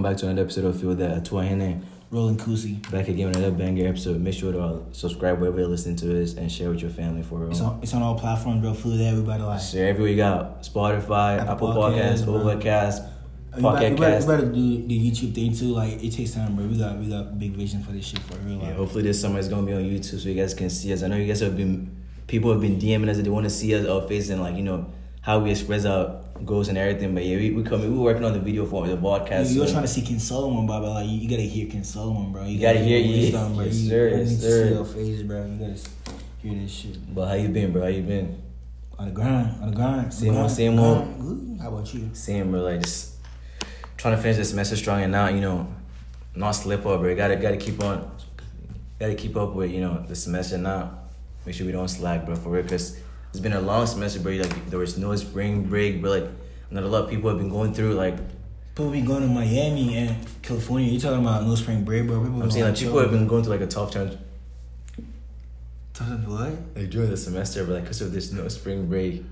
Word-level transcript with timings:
welcome 0.00 0.14
back 0.14 0.18
to 0.18 0.26
another 0.28 0.42
episode 0.42 0.64
of 0.64 0.80
Feel 0.80 0.94
That 0.94 1.18
Atua 1.18 1.44
Hene. 1.44 1.82
Rolling 2.10 2.38
Kusi. 2.38 2.90
Back 2.90 3.08
again 3.08 3.28
with 3.28 3.36
another 3.36 3.54
banger 3.54 3.86
episode. 3.86 4.18
Make 4.18 4.32
sure 4.32 4.50
to 4.50 4.58
uh, 4.58 4.78
subscribe 4.92 5.38
wherever 5.38 5.58
you're 5.58 5.68
listening 5.68 5.96
to 5.96 6.06
this 6.06 6.36
and 6.36 6.50
share 6.50 6.70
with 6.70 6.80
your 6.80 6.90
family 6.90 7.22
for 7.22 7.40
real. 7.40 7.50
It's 7.50 7.60
on, 7.60 7.80
it's 7.82 7.92
on 7.92 8.00
all 8.00 8.18
platforms, 8.18 8.62
bro. 8.62 8.72
Feel 8.72 8.92
that 8.92 9.04
everybody 9.04 9.42
like. 9.42 9.60
Share 9.60 9.88
everywhere 9.88 10.10
you 10.10 10.16
got 10.16 10.62
Spotify, 10.62 11.38
Apple, 11.38 11.52
Apple 11.52 11.74
Podcasts. 11.74 12.26
Overcast, 12.26 13.02
Pocket 13.60 13.90
you, 13.90 13.96
better, 13.98 14.14
Cast. 14.14 14.26
you 14.26 14.36
better 14.36 14.46
do 14.46 14.86
the 14.86 15.10
YouTube 15.10 15.34
thing 15.34 15.54
too. 15.54 15.66
Like 15.66 16.02
it 16.02 16.12
takes 16.12 16.30
time, 16.30 16.56
bro. 16.56 16.64
We 16.64 16.78
got 16.78 16.96
we 16.96 17.06
got 17.10 17.38
big 17.38 17.52
vision 17.52 17.82
for 17.82 17.92
this 17.92 18.06
shit 18.06 18.20
for 18.20 18.38
real. 18.38 18.58
Yeah, 18.58 18.72
hopefully 18.72 19.02
this 19.02 19.20
summer 19.20 19.38
is 19.38 19.48
gonna 19.48 19.66
be 19.66 19.74
on 19.74 19.82
YouTube 19.82 20.18
so 20.18 20.30
you 20.30 20.34
guys 20.34 20.54
can 20.54 20.70
see 20.70 20.94
us. 20.94 21.02
I 21.02 21.08
know 21.08 21.16
you 21.16 21.26
guys 21.26 21.40
have 21.40 21.58
been 21.58 21.94
people 22.26 22.50
have 22.52 22.62
been 22.62 22.78
DMing 22.78 23.10
us 23.10 23.18
that 23.18 23.24
they 23.24 23.30
want 23.30 23.44
to 23.44 23.50
see 23.50 23.74
us 23.74 23.86
our 23.86 24.00
face 24.08 24.30
and 24.30 24.40
like 24.40 24.56
you 24.56 24.62
know 24.62 24.90
how 25.20 25.40
we 25.40 25.50
express 25.50 25.84
our 25.84 26.22
goals 26.44 26.68
and 26.68 26.78
everything. 26.78 27.14
But 27.14 27.24
yeah, 27.24 27.36
we 27.36 27.50
we 27.52 27.62
coming. 27.62 27.90
We 27.90 27.98
were 27.98 28.04
working 28.04 28.24
on 28.24 28.32
the 28.32 28.40
video 28.40 28.66
for 28.66 28.86
the 28.86 28.96
podcast. 28.96 29.52
you, 29.52 29.62
are 29.62 29.66
so- 29.66 29.72
trying 29.72 29.84
to 29.84 29.88
see 29.88 30.02
King 30.02 30.18
Solomon, 30.18 30.66
bro. 30.66 30.80
But 30.80 30.90
like 30.90 31.08
you, 31.08 31.18
you 31.18 31.28
gotta 31.28 31.42
hear 31.42 31.66
King 31.68 31.84
Solomon, 31.84 32.32
bro. 32.32 32.44
You 32.44 32.60
gotta 32.60 32.80
hear- 32.80 32.98
what 32.98 33.06
he's 33.06 33.30
yeah. 33.30 33.38
done, 33.38 33.54
bro. 33.54 33.64
Yes, 33.64 33.76
you, 33.80 33.88
sir, 33.88 34.08
you 34.08 34.16
yes, 34.16 34.40
sir. 34.40 34.68
see 34.68 34.74
your 34.74 34.84
face, 34.84 35.22
bro. 35.22 35.46
You 35.46 35.58
gotta 35.58 35.80
hear 36.42 36.54
this 36.62 36.70
shit 36.72 37.14
But 37.14 37.26
how 37.28 37.34
you 37.34 37.48
been, 37.48 37.72
bro? 37.72 37.82
How 37.82 37.88
you 37.88 38.02
been? 38.02 38.42
on 38.98 39.06
the 39.06 39.12
grind, 39.12 39.62
on 39.62 39.70
the 39.70 39.76
grind. 39.76 40.12
Same 40.12 40.28
grind, 40.32 40.42
old, 40.42 40.50
same. 40.50 40.76
Good. 40.76 41.60
How 41.62 41.68
about 41.68 41.94
you? 41.94 42.10
Same, 42.12 42.50
bro. 42.50 42.60
Like 42.60 42.82
just 42.82 43.14
trying 43.96 44.14
to 44.14 44.20
finish 44.22 44.36
this 44.36 44.50
semester 44.50 44.76
strong 44.76 45.02
and 45.02 45.10
not, 45.12 45.32
you 45.32 45.40
know, 45.40 45.66
not 46.34 46.52
slip 46.52 46.84
up, 46.84 47.00
bro. 47.00 47.14
Gotta 47.16 47.36
gotta 47.36 47.56
keep 47.56 47.82
on, 47.82 48.10
gotta 48.98 49.14
keep 49.14 49.36
up 49.36 49.54
with 49.54 49.70
you 49.70 49.80
know 49.80 50.04
the 50.06 50.14
semester 50.14 50.58
now. 50.58 50.98
Make 51.46 51.54
sure 51.54 51.64
we 51.64 51.72
don't 51.72 51.88
slack, 51.88 52.26
bro, 52.26 52.36
for 52.36 52.50
real. 52.50 52.68
Cause 52.68 52.98
it's 53.30 53.40
been 53.40 53.52
a 53.52 53.60
long 53.60 53.86
semester, 53.86 54.20
bro. 54.20 54.32
Like 54.32 54.70
there 54.70 54.78
was 54.78 54.98
no 54.98 55.14
spring 55.16 55.64
break, 55.64 56.02
but 56.02 56.10
like 56.10 56.30
not 56.70 56.82
a 56.84 56.88
lot 56.88 57.04
of 57.04 57.10
people 57.10 57.30
have 57.30 57.38
been 57.38 57.48
going 57.50 57.72
through. 57.74 57.94
Like 57.94 58.16
People 58.74 58.92
be 58.92 59.00
going 59.02 59.22
to 59.22 59.28
Miami 59.28 59.96
and 59.98 60.16
California. 60.42 60.90
You 60.90 60.98
talking 61.00 61.20
about 61.20 61.44
no 61.44 61.54
spring 61.54 61.84
break, 61.84 62.06
bro? 62.06 62.22
People 62.22 62.42
I'm 62.42 62.50
saying, 62.50 62.64
like 62.66 62.76
people 62.78 62.98
have 63.00 63.10
been 63.10 63.26
going 63.26 63.42
through 63.42 63.52
like 63.52 63.60
a 63.62 63.66
tough 63.66 63.90
time, 63.92 64.16
Talking 65.92 66.28
what? 66.28 66.52
like 66.76 66.90
during 66.90 67.10
the 67.10 67.16
semester, 67.16 67.64
but 67.64 67.74
like 67.74 67.86
cause 67.86 68.00
of 68.00 68.12
this 68.12 68.32
no 68.32 68.48
spring 68.48 68.88
break. 68.88 69.22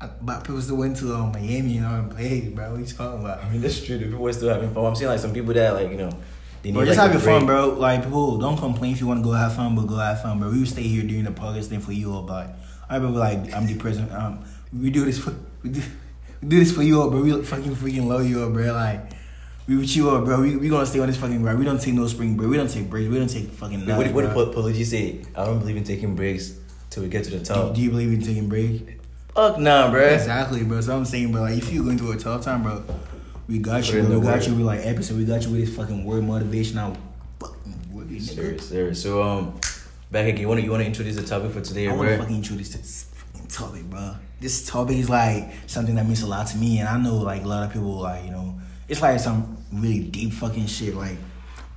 I- 0.00 0.08
But 0.22 0.44
people 0.44 0.60
still 0.60 0.76
went 0.76 0.96
to 0.98 1.14
um, 1.14 1.32
Miami 1.32 1.78
and 1.78 1.86
all 1.86 2.02
played, 2.14 2.54
bro. 2.54 2.70
What 2.72 2.80
you 2.80 2.86
talking 2.86 3.20
about? 3.20 3.42
I 3.42 3.50
mean, 3.50 3.60
that's 3.60 3.82
true. 3.84 3.98
The 3.98 4.04
people 4.06 4.26
are 4.28 4.32
still 4.32 4.48
having 4.50 4.72
fun. 4.72 4.84
I'm 4.84 4.94
saying 4.94 5.10
like 5.10 5.20
some 5.20 5.32
people 5.32 5.52
that 5.54 5.74
like 5.74 5.90
you 5.90 5.96
know 5.96 6.10
they 6.62 6.70
need 6.70 6.76
Bro, 6.76 6.84
just 6.86 6.98
like, 6.98 7.10
have 7.12 7.22
your 7.22 7.32
fun, 7.40 7.46
bro. 7.46 7.70
Like, 7.70 8.04
people, 8.04 8.36
don't 8.38 8.56
complain 8.58 8.92
if 8.92 9.00
you 9.00 9.06
want 9.06 9.20
to 9.20 9.24
go 9.24 9.32
have 9.32 9.54
fun, 9.56 9.74
but 9.74 9.86
go 9.86 9.96
have 9.96 10.22
fun, 10.22 10.38
bro. 10.38 10.50
We 10.50 10.60
will 10.60 10.66
stay 10.66 10.82
here 10.82 11.02
during 11.02 11.24
the 11.24 11.30
podcast 11.30 11.66
thing 11.66 11.80
for 11.80 11.92
you 11.92 12.12
all, 12.12 12.22
but 12.22 12.54
I 12.90 12.96
remember, 12.96 13.20
like, 13.20 13.54
I'm 13.54 13.66
the 13.66 13.76
president. 13.76 14.12
Um, 14.12 14.44
we 14.78 14.90
do 14.90 15.04
this 15.04 15.18
for 15.18 15.34
we 15.62 15.70
do, 15.70 15.80
we 16.42 16.48
do 16.48 16.58
this 16.58 16.72
for 16.72 16.82
you 16.82 17.00
all, 17.00 17.08
bro. 17.08 17.22
We 17.22 17.42
fucking 17.42 17.76
freaking 17.76 18.06
love 18.06 18.28
you 18.28 18.42
all, 18.42 18.50
bro. 18.50 18.72
Like, 18.72 19.12
we 19.66 19.76
with 19.76 19.94
you 19.96 20.10
all, 20.10 20.20
bro. 20.22 20.40
We 20.40 20.56
we 20.56 20.68
gonna 20.68 20.84
stay 20.84 20.98
on 20.98 21.06
this 21.06 21.16
fucking 21.16 21.42
ride. 21.42 21.58
We 21.58 21.64
don't 21.64 21.80
take 21.80 21.94
no 21.94 22.06
spring 22.08 22.36
break. 22.36 22.50
We 22.50 22.56
don't 22.56 22.68
take 22.68 22.90
breaks. 22.90 23.08
We 23.08 23.18
don't 23.18 23.28
take 23.28 23.50
fucking. 23.50 23.86
Wait, 23.86 23.88
what, 23.88 23.98
nothing, 23.98 24.14
what 24.14 24.22
did 24.22 24.32
bro. 24.32 24.44
Pol- 24.46 24.54
Pology 24.54 24.84
say? 24.84 25.20
I 25.36 25.44
don't 25.44 25.60
believe 25.60 25.76
in 25.76 25.84
taking 25.84 26.16
breaks 26.16 26.58
till 26.90 27.04
we 27.04 27.08
get 27.08 27.24
to 27.24 27.30
the 27.30 27.44
top. 27.44 27.74
do 27.74 27.80
you 27.80 27.90
believe 27.90 28.12
in 28.12 28.20
taking 28.20 28.48
breaks? 28.48 28.82
Fuck 29.34 29.58
nah, 29.58 29.90
bro. 29.90 30.02
Exactly, 30.02 30.64
bro. 30.64 30.80
So 30.80 30.96
I'm 30.96 31.04
saying, 31.04 31.30
bro, 31.30 31.42
like, 31.42 31.56
if 31.56 31.72
you're 31.72 31.84
going 31.84 31.98
through 31.98 32.12
a 32.12 32.16
tough 32.16 32.42
time, 32.42 32.64
bro, 32.64 32.82
we 33.48 33.58
got 33.58 33.90
you. 33.92 34.02
Bro. 34.02 34.18
We 34.18 34.26
got 34.26 34.46
you 34.46 34.54
We 34.56 34.62
like 34.64 34.84
episode. 34.84 35.18
We 35.18 35.24
got 35.24 35.44
you 35.44 35.50
with 35.50 35.66
this 35.66 35.76
fucking 35.76 36.04
word 36.04 36.24
motivation. 36.24 36.76
Now, 36.76 36.96
fucking 37.38 37.92
word. 37.92 38.20
Sir, 38.20 38.58
sir. 38.58 38.94
So 38.94 39.22
um, 39.22 39.60
back 40.10 40.26
again. 40.26 40.40
You 40.40 40.48
wanna 40.48 40.60
you 40.62 40.70
wanna 40.70 40.84
introduce 40.84 41.16
the 41.16 41.22
topic 41.22 41.52
for 41.52 41.60
today, 41.60 41.88
I 41.88 41.94
want 41.94 42.08
to 42.10 42.18
fucking 42.18 42.36
introduce 42.36 42.70
this 42.74 43.04
fucking 43.12 43.48
topic, 43.48 43.84
bro. 43.84 44.16
This 44.40 44.66
topic 44.66 44.96
is 44.96 45.08
like 45.10 45.52
something 45.66 45.94
that 45.96 46.06
means 46.06 46.22
a 46.22 46.26
lot 46.26 46.46
to 46.48 46.56
me, 46.56 46.78
and 46.78 46.88
I 46.88 46.98
know 46.98 47.16
like 47.16 47.42
a 47.44 47.46
lot 47.48 47.64
of 47.64 47.72
people 47.72 47.98
like 48.00 48.24
you 48.24 48.30
know, 48.30 48.58
it's 48.88 49.02
like 49.02 49.18
some 49.20 49.56
really 49.72 50.00
deep 50.00 50.32
fucking 50.32 50.66
shit, 50.66 50.94
like 50.94 51.16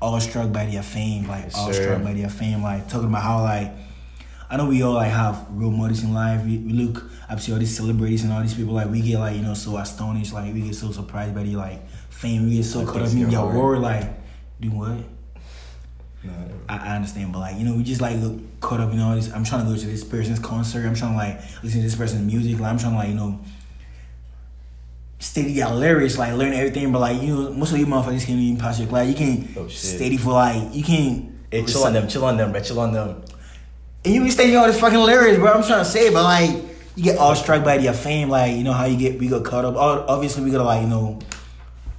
all 0.02 0.20
struck 0.20 0.52
by 0.52 0.66
their 0.66 0.84
fame, 0.84 1.28
like 1.28 1.46
Yes, 1.46 1.58
all 1.58 1.72
sir. 1.72 1.84
struck 1.84 2.04
by 2.04 2.14
their 2.14 2.30
fame, 2.30 2.64
like 2.64 2.88
talking 2.90 3.08
about 3.10 3.24
how 3.24 3.42
like 3.42 3.72
I 4.50 4.58
know 4.58 4.68
we 4.68 4.84
all 4.84 4.94
like 4.94 5.12
have 5.12 5.46
real 5.50 5.72
models 5.72 6.04
in 6.04 6.14
life. 6.14 6.46
We, 6.46 6.58
we 6.58 6.74
look 6.74 7.10
up 7.30 7.40
to 7.40 7.54
all 7.54 7.60
these 7.60 7.76
celebrities 7.76 8.24
and 8.24 8.32
all 8.32 8.42
these 8.42 8.54
people, 8.54 8.74
like 8.74 8.90
we 8.90 9.02
get 9.02 9.20
like 9.20 9.36
you 9.36 9.42
know 9.42 9.54
so 9.54 9.78
astonished, 9.78 10.34
like 10.34 10.54
we 10.54 10.62
get 10.62 10.76
so 10.76 10.92
surprised 10.92 11.34
by 11.36 11.44
the 11.44 11.56
like 11.56 11.90
fame, 12.10 12.46
we 12.46 12.58
get 12.58 12.66
so 12.66 12.86
caught 12.86 13.02
up 13.02 13.12
in 13.12 13.30
your 13.30 13.52
world, 13.52 13.82
like 13.82 14.10
do 14.60 14.70
what? 14.72 14.98
Nah, 16.24 16.32
I, 16.70 16.78
I 16.78 16.96
understand, 16.96 17.34
but 17.34 17.40
like 17.40 17.58
you 17.58 17.66
know, 17.66 17.76
we 17.76 17.84
just 17.84 18.02
like 18.02 18.18
look 18.20 18.40
caught 18.62 18.80
up 18.80 18.92
in 18.94 19.00
all 19.00 19.16
this. 19.16 19.32
I'm 19.34 19.44
trying 19.44 19.66
to 19.66 19.72
go 19.72 19.78
to 19.78 19.86
this 19.86 20.04
person's 20.04 20.40
concert. 20.40 20.86
I'm 20.86 20.96
trying 20.96 21.12
to 21.12 21.18
like 21.18 21.42
listen 21.64 21.82
to 21.82 21.86
this 21.86 21.96
person's 21.96 22.32
music. 22.32 22.60
Like 22.60 22.72
I'm 22.72 22.78
trying 22.80 22.94
to 22.94 22.98
like 22.98 23.10
you 23.10 23.16
know, 23.16 23.40
steady 25.20 25.62
out 25.62 25.76
lyrics, 25.76 26.18
like 26.18 26.34
learn 26.36 26.54
everything. 26.54 26.92
But 26.92 27.00
like 27.00 27.22
you 27.22 27.36
know, 27.36 27.54
most 27.54 27.72
of 27.74 27.78
you 27.78 27.86
motherfuckers 27.86 28.26
can't 28.26 28.40
even 28.40 28.60
pass 28.60 28.80
your 28.80 28.88
class. 28.88 29.08
You 29.08 29.16
can't 29.16 29.58
Oh, 29.58 29.68
steady 29.68 30.18
for 30.18 30.34
like 30.34 30.74
you 30.74 30.84
can't. 30.84 31.32
Hey, 31.52 31.66
chill 31.66 31.84
on 31.84 31.94
them, 31.94 32.08
chill 32.08 32.26
on 32.26 32.38
them, 32.38 32.52
bro. 32.52 32.62
Chill 32.62 32.80
on 32.80 32.94
them. 32.94 33.22
And 34.06 34.14
you 34.14 34.24
be 34.24 34.32
studying 34.32 34.58
all 34.58 34.68
this 34.68 34.80
fucking 34.80 35.00
lyrics, 35.00 35.38
bro. 35.38 35.52
I'm 35.54 35.64
trying 35.64 35.84
to 35.84 35.86
say, 35.86 36.12
but 36.12 36.24
like 36.24 36.50
you 36.96 37.04
get 37.04 37.18
all 37.18 37.36
struck 37.36 37.64
by 37.64 37.76
your 37.76 37.94
fame, 37.94 38.30
like 38.30 38.56
you 38.56 38.64
know 38.64 38.74
how 38.74 38.86
you 38.86 38.98
get 38.98 39.20
we 39.20 39.28
got 39.28 39.44
caught 39.46 39.66
up. 39.66 39.76
All, 39.76 40.06
obviously, 40.10 40.44
we 40.44 40.52
gotta 40.52 40.64
like 40.64 40.82
you 40.82 40.88
know 40.88 41.20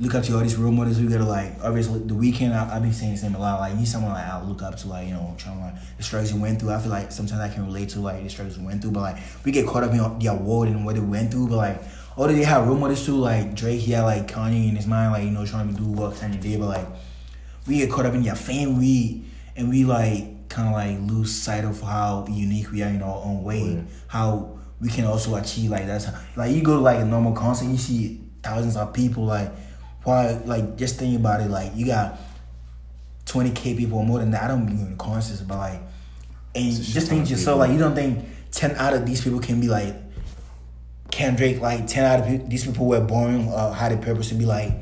look 0.04 0.14
up 0.14 0.22
to 0.24 0.34
all 0.34 0.40
these 0.40 0.56
role 0.56 0.70
models. 0.70 1.00
We 1.00 1.08
gotta 1.08 1.24
like 1.24 1.52
obviously 1.62 2.00
the 2.00 2.14
Weeknd. 2.14 2.52
I, 2.52 2.76
I've 2.76 2.82
been 2.82 2.92
saying 2.92 3.12
the 3.12 3.18
same 3.18 3.34
a 3.34 3.38
lot. 3.38 3.60
Like 3.60 3.76
he's 3.76 3.90
someone 3.90 4.12
like 4.12 4.26
I 4.26 4.42
look 4.42 4.62
up 4.62 4.76
to, 4.76 4.88
like 4.88 5.08
you 5.08 5.14
know, 5.14 5.34
trying 5.38 5.58
to 5.58 5.64
like 5.64 5.74
the 5.96 6.02
struggles 6.02 6.30
he 6.30 6.38
went 6.38 6.60
through. 6.60 6.70
I 6.70 6.78
feel 6.78 6.90
like 6.90 7.10
sometimes 7.10 7.40
I 7.40 7.48
can 7.48 7.64
relate 7.66 7.88
to 7.90 8.00
like 8.00 8.22
the 8.22 8.28
struggles 8.28 8.56
he 8.56 8.64
went 8.64 8.82
through, 8.82 8.92
but 8.92 9.00
like 9.00 9.16
we 9.44 9.52
get 9.52 9.66
caught 9.66 9.82
up 9.82 9.92
in 9.92 10.18
the 10.18 10.26
award 10.26 10.68
and 10.68 10.84
what 10.84 10.94
they 10.94 11.00
went 11.00 11.32
through. 11.32 11.48
But 11.48 11.56
like 11.56 11.82
although 12.16 12.34
they 12.34 12.44
have 12.44 12.66
role 12.66 12.76
models 12.76 13.04
too, 13.04 13.16
like 13.16 13.54
Drake, 13.54 13.80
he 13.80 13.92
had 13.92 14.02
like 14.02 14.28
Kanye 14.28 14.68
in 14.68 14.76
his 14.76 14.86
mind, 14.86 15.12
like 15.12 15.24
you 15.24 15.30
know, 15.30 15.46
trying 15.46 15.74
to 15.74 15.80
do 15.80 15.86
what 15.86 16.14
Kanye 16.14 16.40
did, 16.40 16.60
but 16.60 16.66
like 16.66 16.86
we 17.66 17.78
get 17.78 17.90
caught 17.90 18.06
up 18.06 18.14
in 18.14 18.22
your 18.22 18.34
fame, 18.34 18.78
we 18.78 19.24
and 19.56 19.68
we 19.70 19.84
like 19.84 20.48
kind 20.48 20.68
of 20.68 20.74
like 20.74 21.10
lose 21.10 21.34
sight 21.34 21.64
of 21.64 21.80
how 21.80 22.26
unique 22.28 22.70
we 22.70 22.82
are 22.82 22.90
in 22.90 23.02
our 23.02 23.22
own 23.24 23.42
way. 23.42 23.74
Yeah. 23.74 23.82
How 24.08 24.58
we 24.80 24.88
can 24.88 25.06
also 25.06 25.34
achieve 25.36 25.70
like 25.70 25.86
that's 25.86 26.08
like 26.36 26.52
you 26.52 26.62
go 26.62 26.76
to 26.76 26.80
like 26.80 27.00
a 27.00 27.04
normal 27.04 27.32
concert, 27.32 27.66
you 27.66 27.78
see 27.78 28.20
thousands 28.42 28.76
of 28.76 28.92
people. 28.92 29.24
Like 29.24 29.50
why? 30.04 30.40
Like 30.44 30.76
just 30.76 30.98
think 30.98 31.18
about 31.18 31.40
it. 31.40 31.50
Like 31.50 31.72
you 31.74 31.86
got 31.86 32.18
twenty 33.24 33.50
k 33.50 33.74
people 33.74 33.98
or 33.98 34.06
more 34.06 34.18
than 34.18 34.30
that. 34.32 34.44
I 34.44 34.48
don't 34.48 34.66
be 34.66 34.72
going 34.74 34.90
to 34.90 34.96
concerts, 34.96 35.40
but 35.40 35.58
like 35.58 35.80
and 36.54 36.66
It's 36.66 36.92
just 36.92 37.08
think 37.08 37.28
yourself 37.28 37.58
like 37.58 37.72
you 37.72 37.78
don't 37.78 37.94
think 37.94 38.24
ten 38.50 38.72
out 38.76 38.94
of 38.94 39.06
these 39.06 39.22
people 39.22 39.40
can 39.40 39.60
be 39.60 39.68
like 39.68 39.94
can 41.10 41.36
Drake, 41.36 41.60
like 41.60 41.86
ten 41.86 42.04
out 42.04 42.20
of 42.20 42.26
pe- 42.26 42.48
these 42.48 42.66
people 42.66 42.86
were 42.86 43.00
born 43.00 43.48
uh, 43.48 43.72
had 43.72 43.92
a 43.92 43.96
purpose 43.96 44.28
to 44.30 44.34
be 44.34 44.46
like 44.46 44.72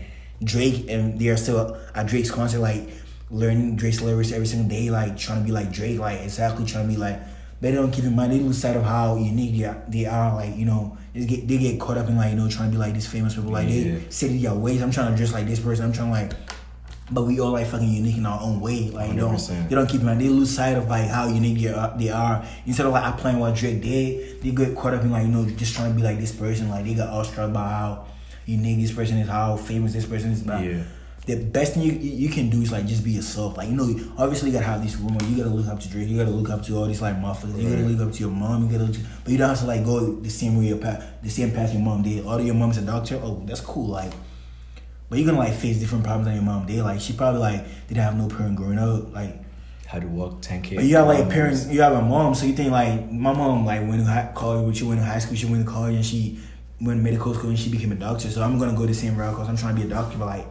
Drake, 0.42 0.86
and 0.88 1.18
they 1.18 1.28
are 1.28 1.36
still 1.36 1.78
at 1.94 2.06
Drake's 2.06 2.30
concert, 2.30 2.58
like 2.58 2.88
learning 3.30 3.76
Drake's 3.76 4.00
lyrics 4.00 4.32
every 4.32 4.46
single 4.46 4.68
day, 4.68 4.90
like 4.90 5.16
trying 5.16 5.40
to 5.40 5.44
be 5.44 5.52
like 5.52 5.72
Drake, 5.72 5.98
like 5.98 6.20
exactly 6.20 6.64
trying 6.64 6.88
to 6.88 6.92
be 6.92 6.98
like. 6.98 7.20
But 7.62 7.68
they 7.70 7.76
don't 7.76 7.92
keep 7.92 8.04
in 8.04 8.16
mind 8.16 8.32
they 8.32 8.40
lose 8.40 8.58
sight 8.58 8.76
of 8.76 8.82
how 8.82 9.14
unique 9.16 9.56
they 9.56 9.64
are. 9.64 9.80
They 9.86 10.04
are 10.04 10.34
like 10.34 10.56
you 10.56 10.64
know 10.66 10.98
they 11.14 11.24
get 11.24 11.46
they 11.46 11.58
get 11.58 11.78
caught 11.78 11.96
up 11.96 12.08
in 12.08 12.16
like 12.16 12.30
you 12.32 12.36
know 12.36 12.48
trying 12.50 12.70
to 12.70 12.72
be 12.72 12.78
like 12.78 12.92
these 12.92 13.06
famous 13.06 13.36
people, 13.36 13.52
like 13.52 13.68
Yeah. 13.68 13.84
they 13.84 14.02
say 14.10 14.36
their 14.36 14.52
ways. 14.54 14.82
I'm 14.82 14.90
trying 14.90 15.12
to 15.12 15.16
dress 15.16 15.32
like 15.32 15.46
this 15.46 15.60
person. 15.60 15.84
I'm 15.84 15.92
trying 15.92 16.08
to 16.12 16.20
like. 16.20 16.32
But 17.10 17.22
we 17.24 17.38
all 17.40 17.52
like 17.52 17.66
fucking 17.68 17.88
unique 17.88 18.16
in 18.16 18.26
our 18.26 18.40
own 18.40 18.60
way. 18.60 18.88
Like 18.90 19.10
you 19.12 19.20
don't, 19.20 19.34
100%. 19.36 19.68
they 19.68 19.74
don't 19.76 19.86
keep 19.86 20.00
in 20.00 20.06
mind. 20.06 20.20
They 20.20 20.28
lose 20.28 20.50
sight 20.54 20.76
of 20.76 20.88
like 20.88 21.08
how 21.08 21.28
unique 21.28 21.60
they 21.60 21.68
are. 21.68 21.94
They 21.96 22.08
are. 22.08 22.44
Instead 22.66 22.86
of 22.86 22.92
like 22.92 23.04
applying 23.14 23.38
what 23.38 23.54
Drake 23.54 23.80
did, 23.82 24.40
they 24.42 24.50
get 24.50 24.74
caught 24.74 24.94
up 24.94 25.02
in 25.02 25.10
like 25.12 25.22
you 25.26 25.28
know 25.32 25.44
just 25.50 25.76
trying 25.76 25.90
to 25.92 25.96
be 25.96 26.02
like 26.02 26.18
this 26.18 26.32
person. 26.32 26.68
Like 26.68 26.84
they 26.84 26.94
got 26.94 27.10
all 27.10 27.22
struck 27.22 27.52
by 27.52 27.68
how 27.68 28.06
unique 28.46 28.80
this 28.80 28.92
person 28.92 29.18
is, 29.18 29.28
how 29.28 29.56
famous 29.56 29.92
this 29.92 30.06
person 30.06 30.32
is. 30.32 30.42
But 30.42 30.64
Yeah. 30.64 30.82
The 31.24 31.36
best 31.36 31.74
thing 31.74 31.84
you 31.84 31.92
you 31.92 32.28
can 32.28 32.50
do 32.50 32.62
is 32.62 32.72
like 32.72 32.86
just 32.86 33.04
be 33.04 33.12
yourself. 33.12 33.56
Like 33.56 33.68
you 33.68 33.76
know, 33.76 33.88
obviously 34.18 34.50
you 34.50 34.54
gotta 34.54 34.66
have 34.66 34.82
this 34.82 34.96
rumor. 34.96 35.22
You 35.24 35.36
gotta 35.36 35.54
look 35.54 35.68
up 35.68 35.78
to 35.80 35.88
Drake. 35.88 36.08
You 36.08 36.18
gotta 36.18 36.30
look 36.30 36.50
up 36.50 36.64
to 36.64 36.76
all 36.76 36.86
these 36.86 37.00
like 37.00 37.14
motherfuckers. 37.16 37.62
You 37.62 37.70
gotta 37.70 37.82
look 37.82 38.08
up 38.08 38.12
to 38.14 38.20
your 38.20 38.30
mom. 38.30 38.64
You 38.64 38.72
gotta, 38.72 38.84
look 38.84 38.94
to, 38.94 39.00
but 39.22 39.32
you 39.32 39.38
don't 39.38 39.50
have 39.50 39.60
to 39.60 39.66
like 39.66 39.84
go 39.84 40.16
the 40.16 40.30
same 40.30 40.58
way 40.58 40.66
your 40.66 40.78
path, 40.78 41.04
the 41.22 41.30
same 41.30 41.52
path 41.52 41.72
your 41.72 41.82
mom 41.82 42.02
did. 42.02 42.26
Although 42.26 42.42
your 42.42 42.56
mom's 42.56 42.78
a 42.78 42.82
doctor, 42.82 43.20
oh 43.22 43.42
that's 43.46 43.60
cool. 43.60 43.88
Like. 43.88 44.12
But 45.08 45.18
you're 45.18 45.26
gonna 45.26 45.38
like 45.38 45.54
face 45.54 45.78
different 45.78 46.04
problems 46.04 46.26
than 46.26 46.36
your 46.36 46.44
mom 46.44 46.66
did. 46.66 46.82
Like 46.82 47.00
she 47.00 47.12
probably 47.12 47.40
like 47.40 47.86
didn't 47.86 48.02
have 48.02 48.16
no 48.16 48.26
parent 48.28 48.56
growing 48.56 48.78
up. 48.78 49.12
Like 49.14 49.36
How 49.86 50.00
to 50.00 50.06
walk 50.08 50.40
10k. 50.40 50.74
but 50.74 50.84
you 50.84 50.92
got 50.92 51.06
like 51.06 51.28
parents. 51.28 51.68
You 51.68 51.82
have 51.82 51.92
a 51.92 52.02
mom, 52.02 52.34
so 52.34 52.46
you 52.46 52.54
think 52.54 52.72
like 52.72 53.12
my 53.12 53.32
mom 53.32 53.64
like 53.64 53.82
went 53.82 54.00
to 54.00 54.10
high, 54.10 54.32
college. 54.34 54.76
She 54.76 54.84
went 54.84 54.98
to 54.98 55.06
high 55.06 55.20
school. 55.20 55.36
She 55.36 55.46
went 55.46 55.64
to 55.66 55.70
college 55.70 55.94
and 55.94 56.04
she 56.04 56.40
went 56.80 56.98
to 56.98 57.04
medical 57.04 57.32
school 57.32 57.50
and 57.50 57.58
she 57.58 57.70
became 57.70 57.92
a 57.92 57.94
doctor. 57.94 58.28
So 58.28 58.42
I'm 58.42 58.58
gonna 58.58 58.76
go 58.76 58.86
the 58.86 58.94
same 58.94 59.14
route 59.14 59.34
because 59.34 59.48
I'm 59.48 59.56
trying 59.56 59.76
to 59.76 59.82
be 59.82 59.86
a 59.86 59.90
doctor. 59.90 60.18
But 60.18 60.26
like 60.26 60.46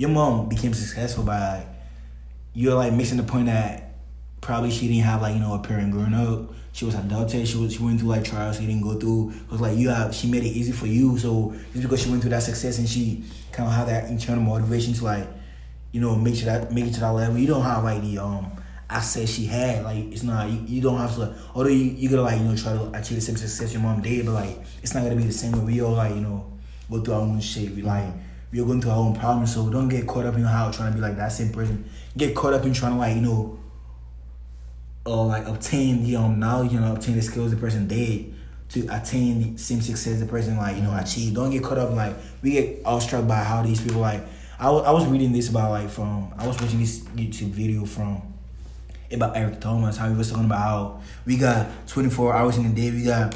your 0.00 0.08
mom 0.08 0.48
became 0.48 0.72
successful 0.72 1.22
by 1.22 1.62
you're 2.54 2.74
like 2.74 2.90
missing 2.90 3.18
the 3.18 3.22
point 3.22 3.44
that 3.44 3.92
probably 4.40 4.70
she 4.70 4.88
didn't 4.88 5.04
have 5.04 5.20
like 5.20 5.34
you 5.34 5.40
know 5.40 5.52
a 5.52 5.58
parent 5.58 5.92
growing 5.92 6.14
up. 6.14 6.54
She 6.72 6.86
was 6.86 6.94
adopted. 6.94 7.46
She 7.46 7.58
was 7.58 7.74
she 7.74 7.82
went 7.82 8.00
through 8.00 8.08
like 8.08 8.24
trials 8.24 8.58
she 8.58 8.64
didn't 8.64 8.80
go 8.80 8.98
through. 8.98 9.34
Cause 9.50 9.60
like 9.60 9.76
you 9.76 9.90
have 9.90 10.14
she 10.14 10.26
made 10.26 10.42
it 10.42 10.56
easy 10.56 10.72
for 10.72 10.86
you. 10.86 11.18
So 11.18 11.54
just 11.74 11.82
because 11.82 12.02
she 12.02 12.08
went 12.08 12.22
through 12.22 12.30
that 12.30 12.42
success 12.42 12.78
and 12.78 12.88
she 12.88 13.24
kind 13.52 13.68
of 13.68 13.74
had 13.74 13.88
that 13.88 14.08
internal 14.08 14.42
motivation 14.42 14.94
to 14.94 15.04
like 15.04 15.28
you 15.92 16.00
know 16.00 16.16
make 16.16 16.34
sure 16.34 16.46
that 16.46 16.72
make 16.72 16.86
it 16.86 16.94
to 16.94 17.00
that 17.00 17.10
level. 17.10 17.36
You 17.36 17.48
don't 17.48 17.62
have 17.62 17.84
like 17.84 18.00
the 18.00 18.20
um 18.20 18.50
access 18.88 19.28
she 19.28 19.44
had. 19.44 19.84
Like 19.84 19.98
it's 19.98 20.22
not 20.22 20.48
you, 20.48 20.62
you 20.66 20.80
don't 20.80 20.96
have 20.96 21.14
to. 21.16 21.34
Although 21.54 21.68
you 21.68 21.84
you 21.84 22.08
gotta 22.08 22.22
like 22.22 22.38
you 22.38 22.46
know 22.46 22.56
try 22.56 22.72
to 22.72 22.84
achieve 22.98 23.16
the 23.16 23.20
same 23.20 23.36
success 23.36 23.74
your 23.74 23.82
mom 23.82 24.00
did, 24.00 24.24
but 24.24 24.32
like 24.32 24.60
it's 24.82 24.94
not 24.94 25.02
gonna 25.02 25.16
be 25.16 25.24
the 25.24 25.30
same 25.32 25.52
way. 25.52 25.74
We 25.74 25.82
all 25.82 25.92
like 25.92 26.14
you 26.14 26.22
know 26.22 26.50
go 26.90 27.02
through 27.02 27.12
our 27.12 27.20
own 27.20 27.38
shit. 27.40 27.74
We 27.74 27.82
like 27.82 28.06
we're 28.52 28.64
going 28.64 28.80
through 28.80 28.90
our 28.90 28.98
own 28.98 29.14
problems. 29.14 29.54
So 29.54 29.70
don't 29.70 29.88
get 29.88 30.06
caught 30.06 30.26
up 30.26 30.34
in 30.34 30.42
how 30.42 30.70
trying 30.70 30.92
to 30.92 30.96
be 30.96 31.02
like 31.02 31.16
that 31.16 31.32
same 31.32 31.52
person. 31.52 31.88
Get 32.16 32.34
caught 32.34 32.52
up 32.52 32.64
in 32.64 32.72
trying 32.72 32.92
to 32.92 32.98
like 32.98 33.14
you 33.14 33.22
know, 33.22 33.58
or 35.04 35.26
like 35.26 35.46
obtain 35.46 36.04
the 36.04 36.16
um 36.16 36.38
knowledge 36.38 36.72
and 36.72 36.84
obtain 36.84 37.16
the 37.16 37.22
skills 37.22 37.50
the 37.50 37.56
person 37.56 37.86
did 37.86 38.34
to 38.70 38.86
attain 38.88 39.54
the 39.54 39.58
same 39.58 39.80
success 39.80 40.20
the 40.20 40.26
person 40.26 40.56
like 40.56 40.76
you 40.76 40.82
know 40.82 40.96
achieved. 40.96 41.34
Don't 41.34 41.50
get 41.50 41.62
caught 41.62 41.78
up 41.78 41.90
like 41.92 42.14
we 42.42 42.52
get 42.52 42.82
awestruck 42.84 43.26
by 43.26 43.42
how 43.42 43.62
these 43.62 43.80
people 43.80 44.00
like. 44.00 44.22
I 44.58 44.68
I 44.68 44.90
was 44.90 45.06
reading 45.06 45.32
this 45.32 45.48
about 45.48 45.70
like 45.70 45.88
from 45.88 46.32
I 46.36 46.46
was 46.46 46.60
watching 46.60 46.80
this 46.80 47.00
YouTube 47.00 47.50
video 47.50 47.84
from 47.84 48.22
about 49.12 49.36
Eric 49.36 49.60
Thomas, 49.60 49.96
how 49.96 50.08
he 50.08 50.14
was 50.14 50.30
talking 50.30 50.44
about 50.44 50.58
how 50.58 51.00
we 51.24 51.36
got 51.36 51.68
24 51.88 52.34
hours 52.34 52.58
in 52.58 52.66
a 52.66 52.68
day, 52.68 52.90
we 52.90 53.04
got 53.04 53.34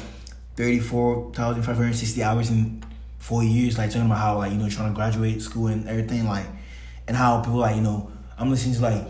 34,560 0.55 2.23
hours 2.23 2.49
in 2.49 2.81
four 3.27 3.43
years, 3.43 3.77
like 3.77 3.89
talking 3.89 4.05
about 4.05 4.19
how, 4.19 4.37
like, 4.37 4.51
you 4.51 4.57
know, 4.57 4.69
trying 4.69 4.89
to 4.91 4.95
graduate 4.95 5.41
school 5.41 5.67
and 5.67 5.87
everything, 5.89 6.27
like, 6.27 6.45
and 7.07 7.17
how 7.17 7.39
people, 7.41 7.59
like, 7.67 7.75
you 7.75 7.81
know, 7.81 8.11
I'm 8.37 8.49
listening 8.51 8.75
to, 8.75 8.81
like, 8.81 9.03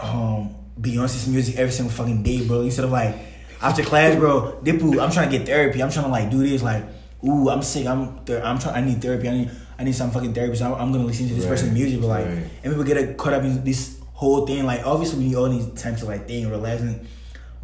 um, 0.00 0.54
Beyonce's 0.80 1.28
music 1.28 1.56
every 1.56 1.72
single 1.72 1.94
fucking 1.94 2.22
day, 2.22 2.46
bro. 2.46 2.62
Instead 2.62 2.84
of, 2.86 2.90
like, 2.90 3.14
after 3.62 3.82
class, 3.82 4.16
bro, 4.16 4.58
Dipu, 4.64 5.00
I'm 5.02 5.10
trying 5.12 5.30
to 5.30 5.38
get 5.38 5.46
therapy, 5.46 5.82
I'm 5.82 5.90
trying 5.90 6.06
to, 6.06 6.10
like, 6.10 6.30
do 6.30 6.38
this, 6.38 6.62
like, 6.62 6.84
ooh, 7.24 7.48
I'm 7.48 7.62
sick, 7.62 7.86
I'm, 7.86 8.18
ther- 8.24 8.42
I'm 8.44 8.58
trying, 8.58 8.74
I 8.76 8.86
need 8.86 9.00
therapy, 9.00 9.28
I 9.28 9.32
need, 9.38 9.50
I 9.78 9.84
need 9.84 9.94
some 9.94 10.10
fucking 10.10 10.34
therapy, 10.34 10.56
so 10.56 10.66
I'm, 10.66 10.80
I'm 10.80 10.92
gonna 10.92 11.04
listen 11.04 11.28
to 11.28 11.34
this 11.34 11.44
Right, 11.44 11.50
person's 11.50 11.72
music, 11.72 12.00
but, 12.00 12.08
like, 12.08 12.26
right. 12.26 12.44
and 12.64 12.72
people 12.74 12.84
get 12.84 13.16
caught 13.16 13.32
up 13.34 13.42
in 13.44 13.62
this 13.64 14.00
whole 14.12 14.46
thing. 14.46 14.64
Like 14.64 14.86
obviously 14.86 15.26
we 15.26 15.34
all 15.36 15.48
need 15.48 15.76
time 15.76 15.96
to 15.96 16.04
like 16.06 16.26
think, 16.28 16.48
relax, 16.48 16.80
and 16.82 17.06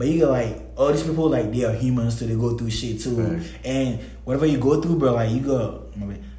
but 0.01 0.09
you 0.09 0.19
got 0.19 0.31
like 0.31 0.63
all 0.79 0.91
these 0.91 1.03
people 1.03 1.29
like 1.29 1.53
they 1.53 1.63
are 1.63 1.75
humans, 1.75 2.19
so 2.19 2.25
they 2.25 2.35
go 2.35 2.57
through 2.57 2.71
shit 2.71 2.99
too. 2.99 3.17
Right. 3.17 3.53
And 3.63 4.01
whatever 4.25 4.47
you 4.47 4.57
go 4.57 4.81
through, 4.81 4.97
bro, 4.97 5.13
like 5.13 5.31
you 5.31 5.41
got 5.41 5.95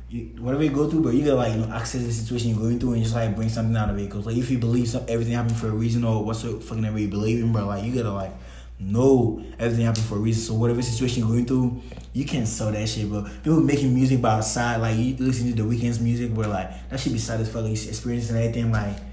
you, 0.10 0.32
whatever 0.40 0.64
you 0.64 0.72
go 0.72 0.90
through, 0.90 1.02
bro, 1.02 1.12
you 1.12 1.24
gotta 1.24 1.36
like 1.36 1.54
you 1.54 1.60
know 1.60 1.72
access 1.72 2.04
the 2.04 2.12
situation 2.12 2.50
you're 2.50 2.58
going 2.58 2.80
through 2.80 2.94
and 2.94 3.04
just 3.04 3.14
like 3.14 3.36
bring 3.36 3.50
something 3.50 3.76
out 3.76 3.92
of 3.92 4.00
it. 4.00 4.10
Cause 4.10 4.26
like 4.26 4.36
if 4.36 4.50
you 4.50 4.58
believe 4.58 4.88
some, 4.88 5.06
everything 5.08 5.36
happened 5.36 5.58
for 5.58 5.68
a 5.68 5.70
reason 5.70 6.04
or 6.04 6.26
whatsoever 6.26 6.60
fucking 6.60 6.84
ever 6.84 6.98
you 6.98 7.08
believe 7.08 7.44
in, 7.44 7.54
bro, 7.54 7.68
like 7.68 7.84
you 7.84 7.94
gotta 7.94 8.12
like 8.12 8.32
know 8.80 9.46
everything 9.60 9.86
happened 9.86 10.06
for 10.06 10.16
a 10.16 10.20
reason. 10.20 10.42
So 10.42 10.56
whatever 10.56 10.82
situation 10.82 11.20
you're 11.20 11.30
going 11.30 11.46
through, 11.46 11.84
you 12.14 12.26
can't 12.26 12.48
sell 12.48 12.72
that 12.72 12.90
shit, 12.90 13.08
bro. 13.08 13.28
People 13.44 13.62
making 13.62 13.94
music 13.94 14.24
by 14.24 14.40
side, 14.40 14.82
like 14.82 14.98
you 14.98 15.18
listen 15.20 15.56
to 15.56 15.62
the 15.62 15.70
Weeknd's 15.70 16.00
music, 16.00 16.34
bro, 16.34 16.50
like 16.50 16.90
that 16.90 17.00
should 17.00 17.14
be 17.14 17.20
sad 17.20 17.40
as 17.42 17.52
fuck. 17.52 17.64
He's 17.66 17.88
experiencing 17.88 18.38
everything, 18.38 18.72
like 18.72 19.11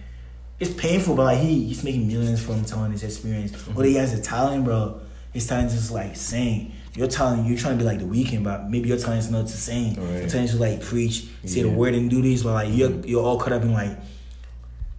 it's 0.61 0.75
painful, 0.75 1.15
but 1.15 1.25
like 1.25 1.39
he 1.39 1.65
he's 1.65 1.85
making 1.85 2.09
millions 2.09 2.45
from 2.45 2.65
telling 2.65 2.93
his 2.93 3.05
experience. 3.05 3.53
Mm-hmm. 3.53 3.79
Or 3.79 3.85
he 3.85 3.95
has 3.95 4.13
a 4.13 4.23
talent, 4.23 4.65
bro. 4.65 5.01
His 5.33 5.47
talent 5.47 5.73
is 5.73 5.91
like 5.91 6.17
sing. 6.17 6.73
Your 6.95 7.07
talent, 7.07 7.47
you're 7.47 7.59
trying 7.59 7.79
to 7.79 7.79
be 7.79 7.85
like 7.85 8.01
the 8.01 8.07
Weeknd, 8.07 8.43
but 8.43 8.69
maybe 8.69 8.89
your 8.89 8.99
talent 8.99 9.21
is 9.21 9.31
not 9.31 9.47
to 9.47 9.53
sing. 9.53 9.95
Right. 9.95 10.21
Your 10.21 10.29
talent 10.29 10.51
is 10.51 10.53
to 10.53 10.59
like 10.59 10.83
preach, 10.83 11.29
say 11.45 11.63
the 11.63 11.69
word, 11.69 11.95
and 11.95 12.11
do 12.11 12.23
this. 12.23 12.43
But 12.43 12.55
like 12.55 12.75
you're 12.75 12.91
mm-hmm. 12.91 13.09
you're 13.09 13.23
all 13.23 13.39
caught 13.39 13.53
up 13.53 13.63
in 13.63 13.73
like 13.73 13.97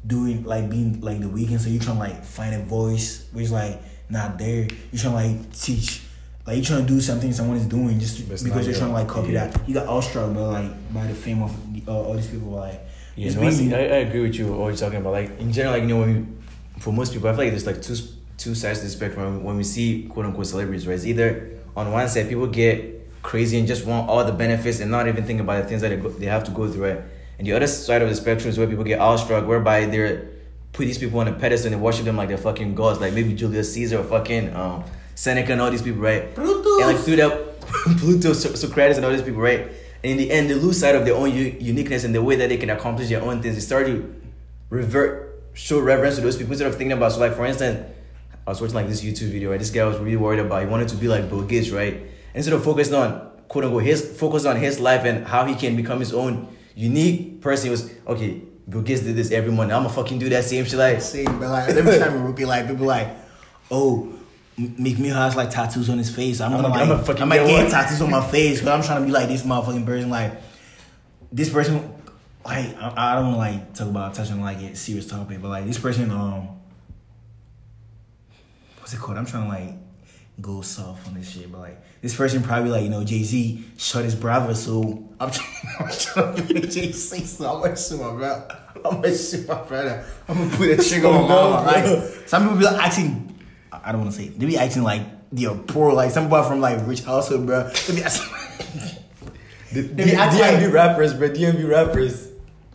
doing 0.07 0.45
like 0.45 0.69
being 0.69 1.01
like 1.01 1.19
the 1.19 1.27
Weeknd. 1.27 1.59
So 1.59 1.69
you're 1.69 1.81
trying 1.81 1.97
to 1.97 2.03
like 2.03 2.23
find 2.23 2.55
a 2.55 2.63
voice 2.63 3.27
which 3.33 3.49
like 3.49 3.81
not 4.09 4.37
there. 4.37 4.67
You're 4.91 5.01
trying 5.01 5.37
to 5.37 5.41
like 5.41 5.53
teach. 5.53 6.01
Like 6.49 6.57
you're 6.57 6.65
trying 6.65 6.87
to 6.87 6.87
do 6.87 6.99
something 6.99 7.31
someone 7.31 7.57
is 7.57 7.67
doing 7.67 7.99
just 7.99 8.27
it's 8.27 8.41
because 8.41 8.65
you're 8.65 8.71
your- 8.71 8.79
trying 8.79 8.89
to 8.89 8.95
like 8.95 9.07
copy 9.07 9.33
yeah. 9.33 9.49
that. 9.49 9.69
You 9.69 9.75
got 9.75 9.85
awestruck, 9.85 10.33
bro, 10.33 10.49
like 10.49 10.91
by 10.91 11.05
the 11.05 11.13
fame 11.13 11.43
of 11.43 11.55
uh, 11.87 11.91
all 11.91 12.15
these 12.15 12.25
people. 12.25 12.49
Like 12.49 12.81
Yeah, 13.15 13.35
no, 13.35 13.77
I, 13.77 13.81
I, 13.81 13.97
agree 14.07 14.21
with 14.21 14.33
you. 14.33 14.51
What 14.51 14.69
you're 14.69 14.75
talking 14.75 14.97
about, 14.97 15.11
like 15.11 15.39
in 15.39 15.51
general, 15.51 15.73
like 15.73 15.83
you 15.83 15.89
know, 15.89 15.99
when 15.99 16.15
we, 16.15 16.81
for 16.81 16.91
most 16.91 17.13
people, 17.13 17.29
I 17.29 17.33
feel 17.33 17.43
like 17.43 17.51
there's 17.51 17.67
like 17.67 17.83
two 17.83 17.95
two 18.39 18.55
sides 18.55 18.79
to 18.79 18.85
the 18.85 18.89
spectrum. 18.89 19.43
When 19.43 19.57
we 19.57 19.63
see 19.63 20.07
quote 20.09 20.25
unquote 20.25 20.47
celebrities, 20.47 20.87
right? 20.87 20.95
It's 20.95 21.05
either 21.05 21.51
on 21.75 21.91
one 21.91 22.09
side, 22.09 22.27
people 22.27 22.47
get 22.47 23.21
crazy 23.21 23.59
and 23.59 23.67
just 23.67 23.85
want 23.85 24.09
all 24.09 24.25
the 24.25 24.31
benefits 24.31 24.79
and 24.79 24.89
not 24.89 25.07
even 25.07 25.25
think 25.25 25.39
about 25.41 25.61
the 25.61 25.69
things 25.69 25.81
that 25.81 25.89
they, 25.89 25.97
go, 25.97 26.09
they 26.09 26.25
have 26.25 26.45
to 26.45 26.51
go 26.51 26.67
through, 26.67 26.83
right? 26.83 27.01
And 27.37 27.45
the 27.45 27.53
other 27.53 27.67
side 27.67 28.01
of 28.01 28.09
the 28.09 28.15
spectrum 28.15 28.49
is 28.49 28.57
where 28.57 28.65
people 28.65 28.85
get 28.85 28.99
awestruck, 28.99 29.45
whereby 29.45 29.85
they're 29.85 30.31
put 30.73 30.85
these 30.85 30.97
people 30.97 31.19
on 31.19 31.27
a 31.27 31.33
pedestal 31.33 31.71
and 31.71 31.79
they 31.79 31.83
worship 31.83 32.05
them 32.05 32.17
like 32.17 32.29
they're 32.29 32.39
fucking 32.39 32.73
gods, 32.73 32.99
like 32.99 33.13
maybe 33.13 33.33
Julius 33.33 33.71
Caesar 33.75 33.99
or 33.99 34.03
fucking 34.03 34.55
um, 34.55 34.83
Seneca 35.19 35.51
and 35.51 35.61
all 35.61 35.69
these 35.69 35.81
people, 35.81 36.01
right? 36.01 36.33
Brutus. 36.33 36.81
And 36.81 36.87
like 36.93 36.97
through 37.03 37.17
that, 37.17 37.59
Pluto, 37.99 38.31
So- 38.33 38.53
Socrates, 38.55 38.95
and 38.97 39.05
all 39.05 39.11
these 39.11 39.21
people, 39.21 39.41
right? 39.41 39.61
And 40.01 40.11
in 40.13 40.17
the 40.17 40.31
end, 40.31 40.49
they 40.49 40.53
lose 40.53 40.79
sight 40.79 40.95
of 40.95 41.03
their 41.03 41.15
own 41.15 41.29
u- 41.33 41.57
uniqueness 41.59 42.05
and 42.05 42.15
the 42.15 42.23
way 42.23 42.35
that 42.37 42.47
they 42.47 42.55
can 42.57 42.69
accomplish 42.69 43.09
their 43.09 43.21
own 43.21 43.41
things. 43.41 43.55
They 43.55 43.61
start 43.61 43.85
to 43.87 44.15
revert, 44.69 45.41
show 45.53 45.79
reverence 45.79 46.15
to 46.15 46.21
those 46.21 46.37
people 46.37 46.53
instead 46.53 46.67
of 46.67 46.75
thinking 46.75 46.93
about. 46.93 47.11
So, 47.11 47.19
like 47.19 47.33
for 47.35 47.45
instance, 47.45 47.85
I 48.47 48.49
was 48.49 48.61
watching 48.61 48.75
like 48.75 48.87
this 48.87 49.01
YouTube 49.03 49.29
video, 49.31 49.51
right? 49.51 49.59
This 49.59 49.71
guy 49.71 49.83
was 49.85 49.97
really 49.97 50.15
worried 50.15 50.39
about. 50.39 50.61
He 50.61 50.67
wanted 50.67 50.87
to 50.89 50.95
be 50.95 51.07
like 51.09 51.27
Bill 51.29 51.41
Gates, 51.43 51.69
right? 51.69 52.01
Instead 52.33 52.53
of 52.53 52.63
focusing 52.63 52.93
on 52.95 53.29
quote 53.49 53.65
unquote 53.65 53.83
his 53.83 54.17
focus 54.17 54.45
on 54.45 54.55
his 54.55 54.79
life 54.79 55.03
and 55.03 55.27
how 55.27 55.43
he 55.43 55.53
can 55.55 55.75
become 55.75 55.99
his 55.99 56.13
own 56.13 56.47
unique 56.75 57.41
person. 57.41 57.65
He 57.65 57.71
was 57.71 57.91
okay. 58.07 58.41
Bill 58.69 58.81
Gates 58.81 59.01
did 59.01 59.15
this 59.17 59.31
every 59.31 59.51
month. 59.51 59.71
I'm 59.73 59.83
gonna 59.83 59.93
fucking 59.93 60.17
do 60.19 60.29
that 60.29 60.45
same 60.45 60.63
shit. 60.63 60.79
Like, 60.79 61.01
same, 61.01 61.25
but 61.39 61.49
like 61.49 61.69
every 61.69 61.97
time 61.99 62.13
a 62.21 62.25
rookie, 62.25 62.45
like 62.45 62.67
people 62.67 62.85
like, 62.85 63.09
oh, 63.69 64.13
Meek 64.77 64.99
Mill 64.99 65.15
has 65.15 65.35
like 65.35 65.49
tattoos 65.49 65.89
on 65.89 65.97
his 65.97 66.13
face. 66.13 66.41
I'm, 66.41 66.53
I'm 66.53 66.61
gonna 66.61 66.73
gonna- 66.85 66.95
like, 67.01 67.09
I'ma 67.21 67.21
I 67.21 67.25
might 67.39 67.47
get 67.47 67.71
tattoos 67.71 68.01
on 68.01 68.11
my 68.11 68.25
face, 68.27 68.61
but 68.61 68.73
I'm 68.73 68.83
trying 68.83 69.01
to 69.01 69.05
be 69.05 69.11
like 69.11 69.27
this 69.29 69.43
motherfucking 69.43 69.85
person. 69.85 70.09
Like 70.09 70.33
this 71.31 71.49
person, 71.49 71.93
like 72.45 72.75
I, 72.77 72.93
I 73.13 73.15
don't 73.15 73.35
want 73.35 73.35
to 73.35 73.57
like 73.57 73.73
talk 73.73 73.87
about 73.87 74.13
touching 74.15 74.41
like 74.41 74.57
a 74.57 74.75
serious 74.75 75.07
topic, 75.07 75.41
but 75.41 75.47
like 75.49 75.65
this 75.65 75.77
person, 75.79 76.11
um, 76.11 76.49
what's 78.79 78.93
it 78.93 78.99
called? 78.99 79.17
I'm 79.17 79.25
trying 79.25 79.43
to 79.43 79.49
like 79.49 79.75
go 80.41 80.61
soft 80.61 81.07
on 81.07 81.13
this 81.15 81.29
shit, 81.29 81.51
but 81.51 81.59
like 81.61 82.01
this 82.01 82.15
person 82.15 82.41
probably 82.43 82.71
like 82.71 82.83
you 82.83 82.89
know 82.89 83.03
Jay 83.03 83.23
Z 83.23 83.63
shot 83.77 84.03
his 84.03 84.15
brother, 84.15 84.53
so 84.55 85.03
I'm 85.19 85.31
trying, 85.31 85.49
I'm 85.79 85.89
trying 85.91 86.35
to 86.35 86.53
be 86.53 86.59
Jay 86.67 86.91
Z, 86.91 87.25
so 87.25 87.53
I'm 87.55 87.61
gonna 87.61 87.75
sue 87.75 87.97
my 87.97 88.13
brother. 88.13 88.57
I'm 88.85 89.01
gonna 89.01 89.13
sue 89.15 89.45
my 89.47 89.61
brother. 89.63 90.05
I'm 90.27 90.37
gonna 90.37 90.55
put 90.57 90.69
a 90.69 90.77
trigger 90.89 91.07
on 91.09 91.27
my. 91.29 91.65
Like 91.65 92.27
some 92.27 92.43
people 92.43 92.57
be 92.57 92.65
like 92.65 92.81
acting, 92.87 93.28
I 93.83 93.91
don't 93.91 94.01
want 94.01 94.13
to 94.13 94.17
say 94.17 94.25
it. 94.27 94.39
they 94.39 94.45
be 94.45 94.57
acting 94.57 94.83
like 94.83 95.01
they're 95.31 95.53
poor, 95.55 95.93
like 95.93 96.11
some 96.11 96.29
boy 96.29 96.43
from 96.43 96.59
like 96.61 96.85
rich 96.87 97.03
household, 97.03 97.45
bro. 97.45 97.69
They 97.87 97.95
be 97.95 98.03
acting, 98.03 98.25
D- 99.73 99.81
They 99.81 100.05
be 100.05 100.11
acting 100.13 100.39
DMV 100.41 100.63
like- 100.65 100.73
rappers, 100.73 101.13
bro. 101.13 101.29
DMV 101.29 101.69
rappers. 101.69 102.27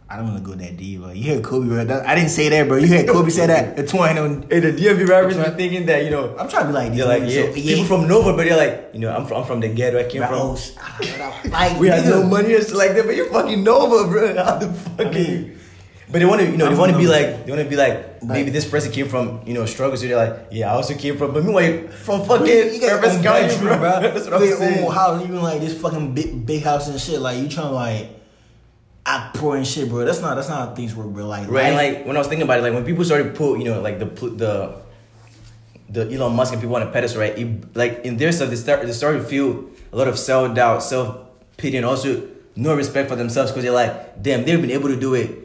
I 0.09 0.17
don't 0.19 0.27
want 0.31 0.45
to 0.45 0.49
go 0.49 0.55
that 0.55 0.77
deep, 0.77 1.01
bro. 1.01 1.11
You 1.11 1.35
heard 1.35 1.43
Kobe, 1.43 1.67
bro. 1.67 1.85
That- 1.85 2.07
I 2.07 2.15
didn't 2.15 2.31
say 2.31 2.49
that, 2.51 2.69
bro. 2.69 2.77
You 2.77 2.87
heard 2.87 3.09
Kobe 3.09 3.31
say 3.31 3.47
that. 3.49 3.77
The 3.77 3.85
twine 3.85 4.17
on. 4.19 4.43
Hey, 4.49 4.61
the 4.61 4.71
DMV 4.73 5.09
rappers 5.09 5.37
right. 5.37 5.53
thinking 5.57 5.87
that 5.87 6.05
you 6.05 6.11
know 6.11 6.37
I'm 6.39 6.49
trying 6.49 6.65
to 6.65 6.69
be 6.69 6.75
like, 6.75 6.93
You're 6.95 7.09
like, 7.09 7.23
so, 7.23 7.27
yeah, 7.29 7.53
people 7.53 7.85
from 7.85 8.07
Nova, 8.07 8.33
but 8.37 8.47
you're 8.47 8.57
like, 8.57 8.91
you 8.93 9.01
know, 9.01 9.11
I'm 9.13 9.27
from, 9.27 9.39
I'm 9.41 9.45
from 9.47 9.59
the 9.61 9.69
ghetto. 9.69 9.99
I 9.99 10.05
came 10.09 10.21
Bro, 10.23 10.55
from. 10.57 10.79
oh, 10.79 11.41
like 11.51 11.81
we 11.81 11.89
had 11.89 12.05
no 12.05 12.23
money 12.23 12.53
or 12.55 12.61
shit 12.63 12.75
like 12.75 12.93
that, 12.95 13.07
but 13.07 13.17
you're 13.17 13.31
fucking 13.33 13.65
Nova, 13.65 14.09
bro. 14.09 14.37
How 14.45 14.57
the 14.59 14.73
fuck? 14.73 15.07
I 15.07 15.11
mean, 15.11 15.59
but 16.11 16.19
they 16.19 16.25
want 16.25 16.41
to, 16.43 16.51
you 16.51 16.57
know, 16.57 16.69
they 16.69 16.75
want 16.77 16.93
to 16.93 16.99
be 16.99 17.07
like, 17.07 17.45
they 17.47 17.53
want 17.53 17.63
to 17.65 17.69
be 17.69 17.77
like, 17.77 18.23
maybe 18.23 18.51
this 18.51 18.69
person 18.69 18.93
came 18.93 19.09
from, 19.09 19.41
you 19.47 19.55
know, 19.55 19.65
struggle. 19.67 19.97
So 19.97 20.07
they're 20.07 20.17
like, 20.17 20.49
yeah, 20.51 20.71
I 20.71 20.75
also 20.77 20.95
came 20.95 21.17
from, 21.17 21.33
but 21.33 21.43
meanwhile, 21.45 21.89
from 21.89 22.25
fucking 22.25 22.47
you 22.47 22.81
got 22.81 23.01
Fairfax 23.01 23.23
your 23.23 23.33
own 23.33 23.41
County, 23.41 23.49
bedroom, 23.55 23.79
bro. 23.79 24.01
That's 24.01 24.25
what 24.27 24.35
I'm 24.35 24.43
You 24.43 24.57
saying. 24.57 24.91
house, 24.91 25.23
even 25.25 25.43
like 25.43 25.61
this 25.61 25.81
fucking 25.81 26.15
big 26.15 26.45
big 26.47 26.63
house 26.63 26.89
and 26.89 27.01
shit. 27.01 27.21
Like 27.21 27.39
you 27.39 27.49
trying 27.49 27.69
to 27.69 27.73
like 27.75 28.09
act 29.07 29.37
poor 29.37 29.57
and 29.57 29.67
shit, 29.67 29.89
bro. 29.89 30.05
That's 30.05 30.21
not 30.21 30.35
that's 30.35 30.49
not 30.49 30.69
how 30.69 30.75
things 30.75 30.95
work, 30.95 31.09
bro. 31.09 31.27
Like 31.27 31.49
Right, 31.51 31.73
life- 31.73 31.97
like 31.97 32.07
when 32.07 32.17
I 32.17 32.19
was 32.19 32.29
thinking 32.29 32.45
about 32.45 32.59
it, 32.59 32.63
like 32.63 32.75
when 32.75 32.85
people 32.85 33.05
started 33.05 33.35
put, 33.35 33.59
you 33.59 33.65
know, 33.65 33.81
like 33.81 33.99
the 33.99 34.05
the 34.07 34.85
the 35.89 36.11
Elon 36.15 36.35
Musk 36.35 36.53
and 36.53 36.61
people 36.63 36.77
on 36.77 36.83
a 36.83 36.91
pedestal, 36.91 37.21
right? 37.21 37.39
It, 37.39 37.77
like 37.77 38.05
in 38.05 38.17
their 38.17 38.33
stuff, 38.33 38.51
they 38.51 38.57
start 38.57 38.85
they 38.87 38.93
started 38.93 39.19
to 39.21 39.25
feel 39.25 39.65
a 39.93 39.97
lot 39.97 40.09
of 40.09 40.19
self 40.19 40.55
doubt, 40.55 40.83
self 40.83 41.17
pity, 41.57 41.77
and 41.77 41.87
also 41.87 42.29
no 42.57 42.75
respect 42.75 43.09
for 43.09 43.17
themselves 43.17 43.51
because 43.51 43.65
they're 43.65 43.73
like, 43.73 44.23
damn, 44.23 44.45
they've 44.45 44.61
been 44.61 44.71
able 44.71 44.89
to 44.89 44.97
do 44.99 45.15
it. 45.15 45.41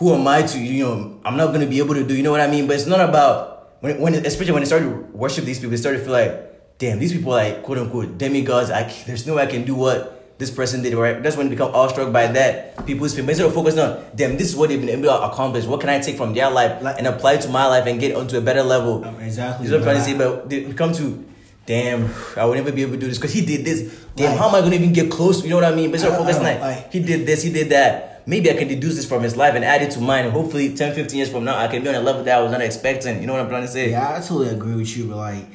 Who 0.00 0.14
am 0.14 0.26
I 0.26 0.42
to, 0.42 0.58
you 0.58 0.82
know, 0.84 1.20
I'm 1.26 1.36
not 1.36 1.52
gonna 1.52 1.66
be 1.66 1.78
able 1.78 1.94
to 1.94 2.02
do. 2.02 2.16
You 2.16 2.22
know 2.22 2.30
what 2.32 2.40
I 2.40 2.46
mean? 2.48 2.66
But 2.66 2.76
it's 2.76 2.86
not 2.86 3.00
about 3.06 3.76
when 3.80 4.00
when 4.00 4.14
especially 4.26 4.52
when 4.52 4.62
they 4.62 4.66
started 4.66 4.86
to 4.88 4.96
worship 5.12 5.44
these 5.44 5.58
people, 5.58 5.70
they 5.70 5.76
started 5.76 5.98
to 5.98 6.04
feel 6.04 6.12
like, 6.14 6.78
damn, 6.78 6.98
these 6.98 7.12
people 7.12 7.32
are 7.32 7.44
like 7.44 7.62
quote 7.62 7.76
unquote 7.78 8.16
demigods. 8.16 8.70
I 8.70 8.84
there's 9.06 9.26
no 9.26 9.36
way 9.36 9.42
I 9.42 9.46
can 9.46 9.64
do 9.64 9.74
what 9.74 10.16
this 10.38 10.50
person 10.50 10.80
did, 10.80 10.94
right? 10.94 11.22
That's 11.22 11.36
when 11.36 11.48
they 11.48 11.54
become 11.54 11.74
awestruck 11.74 12.10
by 12.14 12.28
that 12.28 12.86
people's 12.86 13.14
fame. 13.14 13.26
But 13.26 13.32
Instead 13.36 13.46
of 13.48 13.52
focusing 13.52 13.80
on, 13.80 14.02
damn, 14.16 14.38
this 14.38 14.48
is 14.48 14.56
what 14.56 14.70
they've 14.70 14.80
been 14.80 14.88
able 14.88 15.02
to 15.12 15.20
accomplish. 15.28 15.66
What 15.66 15.80
can 15.80 15.90
I 15.90 16.00
take 16.00 16.16
from 16.16 16.32
their 16.32 16.48
life 16.50 16.80
and 16.96 17.06
apply 17.06 17.36
to 17.44 17.48
my 17.50 17.66
life 17.66 17.84
and 17.86 18.00
get 18.00 18.16
onto 18.16 18.38
a 18.38 18.40
better 18.40 18.62
level? 18.62 19.04
Um, 19.04 19.20
exactly, 19.20 19.68
That's 19.68 19.84
what 19.84 19.92
I'm 19.92 20.00
trying 20.00 20.00
to 20.00 20.04
say. 20.08 20.16
But 20.16 20.48
they 20.48 20.72
come 20.72 20.94
to, 20.94 21.22
damn, 21.66 22.08
I 22.40 22.46
would 22.46 22.56
never 22.56 22.72
be 22.72 22.80
able 22.80 22.94
to 22.94 23.00
do 23.00 23.06
this 23.06 23.18
because 23.18 23.34
he 23.34 23.44
did 23.44 23.66
this. 23.66 23.82
Damn, 24.16 24.30
Like- 24.30 24.38
how 24.40 24.48
am 24.48 24.54
I 24.54 24.60
going 24.60 24.70
to 24.72 24.78
even 24.78 24.94
get 24.94 25.10
close? 25.10 25.44
You 25.44 25.50
know 25.50 25.56
what 25.56 25.66
I 25.68 25.74
mean? 25.76 25.90
But 25.90 26.00
instead 26.00 26.12
of 26.12 26.14
I- 26.14 26.16
I 26.16 26.20
focusing 26.24 26.42
know, 26.42 26.48
like, 26.48 26.60
like- 26.62 26.92
he 26.92 27.00
did 27.00 27.26
this, 27.26 27.42
he 27.42 27.52
did 27.52 27.68
that. 27.68 28.09
Maybe 28.26 28.50
I 28.50 28.54
can 28.54 28.68
deduce 28.68 28.96
this 28.96 29.06
from 29.06 29.22
his 29.22 29.36
life 29.36 29.54
and 29.54 29.64
add 29.64 29.82
it 29.82 29.90
to 29.92 30.00
mine. 30.00 30.30
Hopefully 30.30 30.74
10, 30.74 30.94
15 30.94 31.16
years 31.16 31.30
from 31.30 31.44
now, 31.44 31.56
I 31.56 31.68
can 31.68 31.82
be 31.82 31.88
on 31.88 31.94
a 31.94 32.00
level 32.00 32.22
that 32.24 32.38
I 32.38 32.42
was 32.42 32.52
not 32.52 32.60
expecting. 32.60 33.20
You 33.20 33.26
know 33.26 33.32
what 33.32 33.42
I'm 33.42 33.48
trying 33.48 33.62
to 33.62 33.68
say? 33.68 33.90
Yeah, 33.90 34.16
I 34.16 34.20
totally 34.20 34.48
agree 34.48 34.74
with 34.74 34.96
you, 34.96 35.08
but 35.08 35.16
like, 35.16 35.46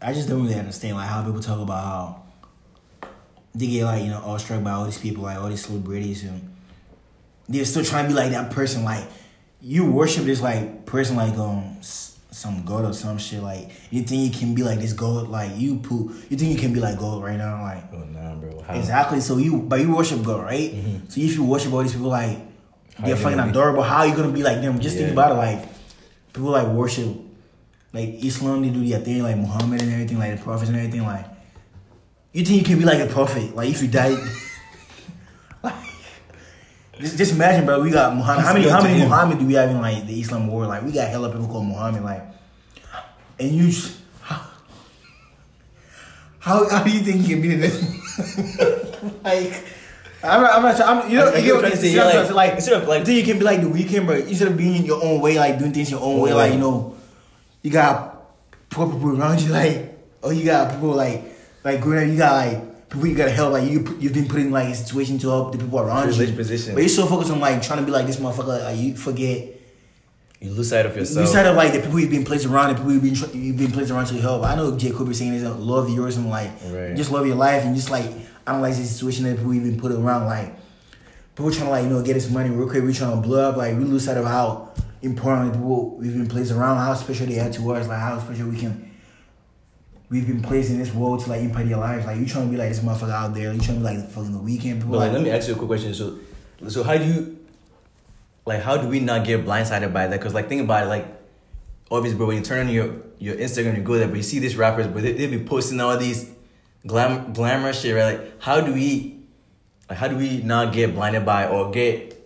I 0.00 0.12
just 0.12 0.28
don't 0.28 0.42
really 0.42 0.54
understand 0.54 0.96
like 0.96 1.08
how 1.08 1.24
people 1.24 1.40
talk 1.40 1.60
about 1.60 1.84
how 1.84 2.22
they 3.54 3.66
get 3.66 3.84
like 3.84 4.02
you 4.04 4.10
know 4.10 4.20
awestruck 4.24 4.62
by 4.62 4.70
all 4.70 4.84
these 4.84 4.98
people, 4.98 5.24
like 5.24 5.38
all 5.38 5.48
these 5.48 5.64
celebrities, 5.64 6.22
and 6.22 6.54
they're 7.48 7.64
still 7.64 7.84
trying 7.84 8.04
to 8.04 8.10
be 8.10 8.14
like 8.14 8.30
that 8.30 8.50
person. 8.50 8.84
Like, 8.84 9.04
you 9.60 9.90
worship 9.90 10.24
this 10.24 10.40
like 10.40 10.86
person, 10.86 11.16
like 11.16 11.36
um, 11.36 11.78
some 12.38 12.64
god 12.64 12.84
or 12.84 12.92
some 12.94 13.18
shit. 13.18 13.42
Like 13.42 13.70
you 13.90 14.02
think 14.02 14.20
you 14.32 14.38
can 14.40 14.54
be 14.54 14.62
like 14.62 14.78
this 14.78 14.92
god, 14.92 15.28
like 15.28 15.50
you 15.56 15.76
poo. 15.86 16.14
You 16.30 16.36
think 16.36 16.52
you 16.54 16.58
can 16.58 16.72
be 16.72 16.80
like 16.80 16.98
God 16.98 17.22
right 17.22 17.36
now, 17.36 17.62
like 17.62 17.84
Oh 17.92 18.04
nah, 18.04 18.34
bro. 18.36 18.62
How? 18.62 18.74
exactly. 18.74 19.20
So 19.20 19.36
you, 19.38 19.58
but 19.70 19.80
you 19.80 19.94
worship 19.94 20.22
God, 20.22 20.44
right? 20.44 20.72
So 21.08 21.20
if 21.20 21.34
you 21.36 21.44
worship 21.44 21.72
all 21.72 21.82
these 21.82 21.92
people, 21.94 22.08
like 22.08 22.38
Mm-hmm. 22.38 23.02
How 23.04 23.06
they're 23.06 23.16
fucking 23.22 23.38
gonna 23.38 23.52
be- 23.52 23.58
adorable. 23.58 23.82
How 23.84 24.02
you 24.02 24.14
gonna 24.16 24.32
be 24.32 24.42
like 24.42 24.60
them? 24.60 24.80
Just 24.80 24.96
think 24.96 25.12
about 25.12 25.30
it, 25.30 25.34
like 25.36 25.68
people 26.32 26.50
like 26.50 26.66
worship, 26.66 27.14
like 27.92 28.08
Islam. 28.24 28.62
They 28.62 28.70
do 28.70 28.82
their 28.84 28.98
thing, 28.98 29.22
like 29.22 29.36
Muhammad 29.36 29.82
and 29.82 29.92
everything, 29.92 30.18
like 30.18 30.36
the 30.36 30.42
prophets 30.42 30.68
and 30.68 30.76
everything. 30.76 31.04
Like 31.04 31.24
you 32.32 32.44
think 32.44 32.58
you 32.58 32.64
can 32.64 32.76
be 32.78 32.84
like 32.84 32.98
a 32.98 33.06
prophet? 33.06 33.54
Like 33.54 33.70
if 33.70 33.80
you 33.82 33.86
died. 33.88 34.18
just, 37.00 37.16
just 37.18 37.32
imagine, 37.32 37.64
bro. 37.66 37.80
We 37.80 37.90
got 37.90 38.14
Muhammad. 38.14 38.44
How 38.44 38.52
many? 38.52 38.68
How 38.68 38.82
many. 38.82 39.00
Muhammad 39.04 39.38
do 39.38 39.46
we 39.46 39.54
have 39.54 39.70
in 39.70 39.80
like 39.80 40.06
the 40.06 40.20
Islam 40.20 40.48
world? 40.48 40.68
Like 40.68 40.82
we 40.82 40.92
got 40.92 41.08
hella 41.08 41.30
people 41.30 41.46
called 41.48 41.66
Muhammad. 41.66 42.02
Like, 42.02 42.22
and 43.38 43.50
you, 43.50 43.66
just, 43.68 43.98
how, 46.38 46.68
how 46.68 46.82
do 46.82 46.90
you 46.90 47.00
think 47.00 47.26
you 47.28 47.36
can 47.36 47.42
be 47.42 47.56
next? 47.56 47.82
like, 49.24 49.64
I'm 50.22 50.42
not. 50.42 50.52
I'm 50.56 50.62
not. 50.62 50.76
trying- 50.76 50.98
I'm, 51.02 51.10
you 51.10 51.18
know, 51.18 51.28
I- 51.28 51.36
you 51.38 51.44
get 51.44 51.54
what 51.56 51.64
I'm 51.66 51.76
saying. 51.76 51.96
Like, 51.96 52.30
like- 52.34 52.52
instead 52.54 52.82
of, 52.82 52.88
like- 52.88 53.04
then 53.04 53.16
you 53.16 53.24
can 53.24 53.38
be 53.38 53.44
like 53.44 53.60
the 53.60 53.68
Weeknd, 53.68 54.06
but 54.06 54.20
instead 54.20 54.48
of 54.48 54.56
being 54.56 54.76
in 54.76 54.84
your 54.84 55.02
own 55.02 55.20
way, 55.20 55.38
like 55.38 55.58
doing 55.58 55.72
things 55.72 55.90
your 55.90 56.00
own 56.02 56.20
way, 56.20 56.32
like 56.32 56.52
you 56.52 56.58
know, 56.58 56.96
you 57.62 57.70
got 57.70 58.16
poor 58.70 58.90
people 58.90 59.18
around 59.20 59.40
you, 59.40 59.50
like, 59.50 59.98
or 60.22 60.32
you 60.32 60.44
got 60.44 60.72
people 60.72 60.90
like, 60.90 61.22
like 61.64 61.80
growing 61.80 62.04
up, 62.04 62.10
you 62.10 62.16
got 62.18 62.32
like 62.32 62.62
people 62.88 63.06
you 63.06 63.14
gotta 63.14 63.30
help, 63.30 63.52
like 63.52 63.70
you 63.70 63.96
you've 64.00 64.14
been 64.14 64.26
put 64.28 64.40
in 64.40 64.50
like 64.50 64.68
a 64.68 64.74
situation 64.74 65.18
to 65.18 65.28
help 65.28 65.52
the 65.52 65.58
people 65.58 65.80
around 65.80 66.04
Privileged 66.04 66.30
you. 66.32 66.36
position. 66.36 66.74
But 66.74 66.80
you're 66.80 66.88
so 66.88 67.06
focused 67.06 67.30
on 67.30 67.40
like 67.40 67.60
trying 67.62 67.80
to 67.80 67.84
be 67.84 67.92
like 67.92 68.06
this 68.06 68.16
motherfucker, 68.16 68.62
like 68.64 68.78
you 68.78 68.96
forget. 68.96 69.54
You 70.40 70.50
lose 70.52 70.68
sight 70.70 70.86
of 70.86 70.96
yourself. 70.96 71.16
You 71.16 71.20
yourself. 71.22 71.44
said 71.44 71.46
of 71.46 71.56
like 71.56 71.72
the 71.72 71.80
people 71.80 71.98
you've 71.98 72.10
been 72.10 72.24
placed 72.24 72.46
around, 72.46 72.68
the 72.70 72.74
people 72.76 72.92
you've 72.92 73.02
been 73.02 73.42
you've 73.42 73.56
been 73.56 73.72
placed 73.72 73.90
around 73.90 74.06
to 74.06 74.14
help. 74.20 74.44
I 74.44 74.54
know 74.54 74.76
Jay 74.76 74.90
Cooper 74.90 75.12
saying 75.12 75.32
this, 75.32 75.44
uh, 75.44 75.54
love 75.56 75.90
yours 75.90 76.16
and 76.16 76.30
like 76.30 76.50
Right. 76.70 76.94
just 76.96 77.10
love 77.10 77.26
your 77.26 77.36
life 77.36 77.64
and 77.64 77.74
just 77.74 77.90
like 77.90 78.06
analyze 78.46 78.78
the 78.78 78.84
situation 78.84 79.24
that 79.24 79.36
people 79.36 79.52
you've 79.52 79.64
been 79.64 79.80
put 79.80 79.90
around. 79.92 80.26
Like 80.26 80.54
people 81.34 81.50
trying 81.50 81.64
to 81.66 81.70
like 81.70 81.84
you 81.84 81.90
know 81.90 82.02
get 82.02 82.14
this 82.14 82.30
money 82.30 82.50
real 82.50 82.68
quick. 82.68 82.84
We 82.84 82.92
trying 82.92 83.20
to 83.20 83.26
blow 83.28 83.50
up. 83.50 83.56
Like 83.56 83.76
we 83.76 83.84
lose 83.84 84.04
sight 84.04 84.16
of 84.16 84.26
how 84.26 84.70
important 85.02 85.52
people 85.54 85.96
we've 85.96 86.12
been 86.14 86.28
placed 86.28 86.52
around, 86.52 86.76
how 86.78 86.94
special 86.94 87.26
they 87.26 87.38
are 87.40 87.50
to 87.50 87.72
us, 87.72 87.88
like 87.88 87.98
how 87.98 88.18
special 88.20 88.48
we 88.48 88.56
can. 88.58 88.87
We've 90.10 90.26
been 90.26 90.40
placed 90.40 90.70
in 90.70 90.78
this 90.78 90.92
world 90.94 91.20
to 91.24 91.28
like 91.30 91.42
impact 91.42 91.68
your 91.68 91.78
lives. 91.78 92.06
Like 92.06 92.18
you 92.18 92.26
trying 92.26 92.46
to 92.46 92.50
be 92.50 92.56
like 92.56 92.70
this 92.70 92.80
motherfucker 92.80 93.10
out 93.10 93.34
there. 93.34 93.52
You 93.52 93.60
trying 93.60 93.82
to 93.82 93.88
be 93.88 93.94
like 93.96 94.08
fucking 94.10 94.32
the 94.32 94.38
Weeknd 94.38 94.76
people. 94.76 94.90
But 94.92 94.98
like, 94.98 95.12
let 95.12 95.22
me 95.22 95.30
ask 95.30 95.48
you 95.48 95.54
a 95.54 95.56
quick 95.56 95.68
question. 95.68 95.92
So, 95.92 96.18
so 96.68 96.82
how 96.82 96.96
do 96.96 97.04
you, 97.04 97.38
like, 98.46 98.62
how 98.62 98.78
do 98.78 98.88
we 98.88 99.00
not 99.00 99.26
get 99.26 99.44
blindsided 99.44 99.92
by 99.92 100.06
that? 100.06 100.18
Because 100.18 100.32
like, 100.32 100.48
think 100.48 100.62
about 100.62 100.84
it. 100.84 100.88
Like, 100.88 101.06
obviously, 101.90 102.16
bro, 102.16 102.28
when 102.28 102.36
you 102.38 102.42
turn 102.42 102.66
on 102.66 102.72
your 102.72 102.94
your 103.18 103.36
Instagram, 103.36 103.76
you 103.76 103.82
go 103.82 103.94
there, 103.98 104.08
but 104.08 104.16
you 104.16 104.22
see 104.22 104.38
these 104.38 104.56
rappers, 104.56 104.86
but 104.86 105.02
they 105.02 105.12
they 105.12 105.26
be 105.26 105.44
posting 105.44 105.78
all 105.80 105.96
these 105.98 106.30
glam 106.86 107.32
glamorous 107.34 107.82
shit, 107.82 107.94
right? 107.94 108.18
Like, 108.18 108.40
how 108.40 108.60
do 108.62 108.72
we, 108.72 109.18
like, 109.90 109.98
how 109.98 110.08
do 110.08 110.16
we 110.16 110.42
not 110.42 110.72
get 110.72 110.94
blinded 110.94 111.26
by 111.26 111.48
or 111.48 111.70
get, 111.70 112.18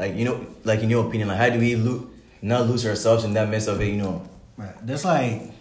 like, 0.00 0.16
you 0.16 0.24
know, 0.24 0.44
like 0.64 0.80
in 0.80 0.90
your 0.90 1.06
opinion, 1.06 1.28
like, 1.28 1.38
how 1.38 1.50
do 1.50 1.60
we 1.60 1.76
lo- 1.76 2.08
not 2.42 2.66
lose 2.66 2.84
ourselves 2.86 3.22
in 3.22 3.34
that 3.34 3.48
mess 3.48 3.68
of 3.68 3.80
it? 3.80 3.86
You 3.86 3.98
know, 3.98 4.28
Right. 4.56 4.74
That's 4.86 5.04
like 5.04 5.52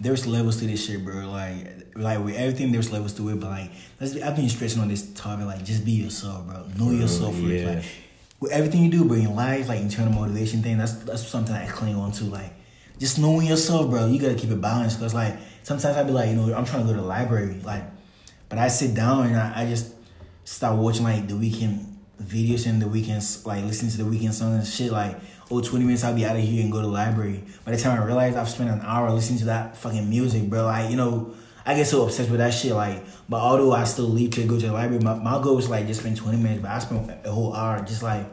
there's 0.00 0.26
levels 0.26 0.58
to 0.58 0.66
this 0.66 0.86
shit, 0.86 1.04
bro. 1.04 1.30
Like 1.30 1.96
like 1.96 2.22
with 2.24 2.36
everything, 2.36 2.72
there's 2.72 2.92
levels 2.92 3.14
to 3.14 3.28
it. 3.30 3.40
But 3.40 3.50
like 3.50 3.70
that's, 3.98 4.16
I've 4.20 4.36
been 4.36 4.48
stressing 4.48 4.80
on 4.80 4.88
this 4.88 5.12
topic. 5.14 5.46
Like 5.46 5.64
just 5.64 5.84
be 5.84 5.92
yourself, 5.92 6.46
bro. 6.46 6.66
Know 6.78 6.92
yourself 6.92 7.34
first. 7.34 7.46
yeah. 7.46 7.68
Like 7.76 7.84
with 8.40 8.52
everything 8.52 8.84
you 8.84 8.90
do, 8.90 9.04
bro, 9.04 9.16
in 9.16 9.34
life, 9.34 9.68
like 9.68 9.80
internal 9.80 10.12
motivation 10.12 10.62
thing. 10.62 10.78
That's 10.78 10.92
that's 10.94 11.26
something 11.26 11.54
I 11.54 11.66
cling 11.66 11.96
on 11.96 12.12
to. 12.12 12.24
Like 12.24 12.52
just 12.98 13.18
knowing 13.18 13.46
yourself, 13.46 13.90
bro. 13.90 14.06
You 14.06 14.20
gotta 14.20 14.34
keep 14.34 14.50
it 14.50 14.60
balanced. 14.60 15.00
Cause 15.00 15.14
like 15.14 15.36
sometimes 15.62 15.96
I 15.96 16.02
be 16.02 16.12
like, 16.12 16.30
you 16.30 16.36
know, 16.36 16.54
I'm 16.54 16.64
trying 16.64 16.82
to 16.82 16.86
go 16.88 16.94
to 16.94 17.00
the 17.00 17.06
library, 17.06 17.60
like, 17.64 17.84
but 18.48 18.58
I 18.58 18.68
sit 18.68 18.94
down 18.94 19.26
and 19.26 19.36
I, 19.36 19.62
I 19.62 19.66
just 19.66 19.92
start 20.44 20.78
watching 20.78 21.04
like 21.04 21.26
the 21.26 21.34
Weeknd 21.34 21.95
videos 22.22 22.66
in 22.66 22.78
the 22.78 22.88
weekends, 22.88 23.44
like 23.46 23.64
listening 23.64 23.90
to 23.92 23.98
the 23.98 24.04
Weeknd 24.04 24.32
songs 24.32 24.54
and 24.56 24.66
shit. 24.66 24.92
Like, 24.92 25.18
oh, 25.50 25.60
20 25.60 25.84
minutes, 25.84 26.04
I'll 26.04 26.14
be 26.14 26.24
out 26.24 26.36
of 26.36 26.42
here 26.42 26.62
and 26.62 26.72
go 26.72 26.80
to 26.80 26.86
the 26.86 26.92
library. 26.92 27.44
By 27.64 27.72
the 27.72 27.78
time 27.78 28.00
I 28.00 28.04
realize 28.04 28.36
I've 28.36 28.48
spent 28.48 28.70
an 28.70 28.80
hour 28.82 29.10
listening 29.10 29.38
to 29.40 29.44
that 29.46 29.76
fucking 29.76 30.08
music, 30.08 30.48
bro, 30.48 30.64
like, 30.64 30.90
you 30.90 30.96
know, 30.96 31.34
I 31.64 31.74
get 31.74 31.86
so 31.86 32.04
obsessed 32.04 32.30
with 32.30 32.38
that 32.38 32.54
shit. 32.54 32.72
Like, 32.72 33.04
but 33.28 33.38
although 33.40 33.72
I 33.72 33.84
still 33.84 34.06
leave 34.08 34.30
to 34.32 34.44
go 34.46 34.58
to 34.58 34.66
the 34.66 34.72
library, 34.72 35.02
my, 35.02 35.14
my 35.14 35.42
goal 35.42 35.56
was 35.56 35.68
like 35.68 35.86
just 35.86 36.00
spend 36.00 36.16
20 36.16 36.38
minutes, 36.38 36.62
but 36.62 36.70
I 36.70 36.78
spent 36.78 37.10
a 37.26 37.30
whole 37.32 37.52
hour 37.54 37.80
just 37.84 38.02
like 38.02 38.24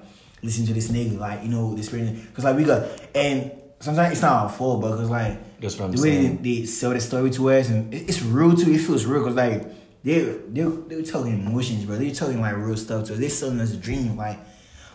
listening 0.42 0.68
to 0.68 0.74
this 0.74 0.90
nigga, 0.90 1.18
like, 1.20 1.44
you 1.44 1.50
know, 1.50 1.74
this 1.76 1.90
Cause 2.34 2.44
like 2.46 2.56
we 2.56 2.64
got, 2.64 2.84
and 3.16 3.52
sometimes 3.80 4.14
it's 4.14 4.22
not 4.22 4.44
our 4.44 4.50
fault, 4.50 4.82
but 4.82 4.92
cause 4.98 5.10
like, 5.10 5.60
That's 5.60 5.78
what 5.78 5.86
I'm 5.86 5.92
the 5.94 6.02
way 6.02 6.12
saying. 6.22 6.42
they, 6.44 6.60
they 6.62 6.66
sell 6.66 6.92
the 6.92 7.00
story 7.02 7.32
to 7.32 7.50
us, 7.52 7.70
and 7.70 7.94
it- 7.94 8.08
it's 8.10 8.22
real 8.22 8.56
too. 8.56 8.72
It 8.72 8.80
feels 8.80 9.06
real 9.06 9.22
because 9.24 9.36
like 9.36 9.66
they 10.04 10.20
they 10.22 10.62
they 10.62 10.96
were 10.96 11.04
talking 11.04 11.46
emotions, 11.46 11.86
bro. 11.86 11.98
They 11.98 12.10
were 12.10 12.16
talking 12.16 12.42
like 12.42 12.56
real 12.58 12.78
stuff 12.78 13.10
us. 13.10 13.18
They 13.18 13.30
selling 13.30 13.60
us 13.60 13.74
a 13.74 13.78
dream, 13.78 14.18
like. 14.18 14.40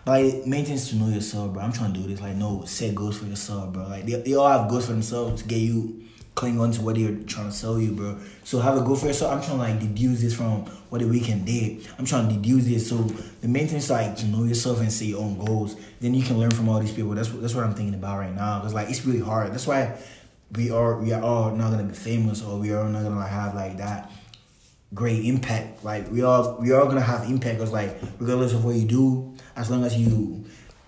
Like, 0.07 0.47
maintenance 0.47 0.88
to 0.88 0.97
know 0.97 1.09
yourself, 1.09 1.53
bro. 1.53 1.62
I'm 1.62 1.73
trying 1.73 1.93
to 1.93 2.00
do 2.00 2.07
this. 2.07 2.19
Like, 2.19 2.35
no, 2.35 2.65
set 2.65 2.95
goals 2.95 3.19
for 3.19 3.27
yourself, 3.27 3.75
bro. 3.75 3.88
Like, 3.88 4.07
they, 4.07 4.15
they 4.15 4.35
all 4.37 4.49
have 4.49 4.71
goals 4.71 4.87
for 4.87 4.93
themselves 4.93 5.43
to 5.43 5.49
get 5.49 5.59
you 5.59 6.09
cling 6.38 6.61
on 6.61 6.71
to 6.71 6.81
what 6.81 6.95
they're 6.95 7.17
trying 7.27 7.50
to 7.50 7.53
sell 7.53 7.81
you, 7.81 7.91
bro. 7.91 8.17
So 8.45 8.61
have 8.61 8.77
a 8.77 8.81
goal 8.81 8.95
for 8.95 9.07
yourself. 9.07 9.33
I'm 9.33 9.43
trying 9.43 9.59
to 9.59 9.62
like 9.65 9.81
deduce 9.81 10.21
this 10.21 10.37
from 10.37 10.67
what 10.88 11.00
the 11.00 11.05
Weeknd 11.05 11.45
did. 11.45 11.88
I'm 11.99 12.05
trying 12.05 12.29
to 12.29 12.35
deduce 12.35 12.65
this. 12.65 12.88
So 12.88 12.97
the 12.97 13.49
maintenance, 13.49 13.91
like, 13.91 14.15
to 14.19 14.27
know 14.27 14.45
yourself 14.45 14.81
and 14.81 14.93
set 14.93 15.09
your 15.09 15.21
own 15.21 15.37
goals. 15.45 15.75
Then 16.00 16.15
you 16.15 16.23
can 16.23 16.38
learn 16.38 16.53
from 16.53 16.69
all 16.69 16.79
these 16.79 16.93
people. 16.93 17.11
That's 17.11 17.29
what 17.31 17.43
that's 17.43 17.55
what 17.55 17.65
I'm 17.65 17.75
thinking 17.75 17.95
about 17.95 18.19
right 18.19 18.33
now. 18.35 18.61
Cause 18.61 18.73
like 18.73 18.88
it's 18.88 19.05
really 19.05 19.21
hard. 19.21 19.53
That's 19.53 19.67
why 19.67 19.99
we 20.53 20.71
are 20.71 21.00
we 21.00 21.12
are 21.12 21.23
all 21.23 21.50
not 21.50 21.73
gonna 21.73 21.83
be 21.83 21.95
famous 21.95 22.43
or 22.43 22.57
we 22.59 22.73
are 22.73 22.88
not 22.88 23.03
gonna 23.03 23.27
have 23.27 23.57
like 23.57 23.79
that 23.79 24.11
great 24.95 25.25
impact. 25.25 25.85
Like 25.85 26.11
we 26.11 26.23
all 26.23 26.57
we 26.61 26.73
all 26.73 26.87
gonna 26.87 27.00
have 27.00 27.28
impact 27.28 27.59
because 27.59 27.73
like 27.73 27.97
regardless 28.18 28.52
of 28.52 28.64
what 28.64 28.75
you 28.75 28.87
do, 28.87 29.35
as 29.57 29.71
long 29.71 29.85
as 29.85 29.97
you 29.97 30.45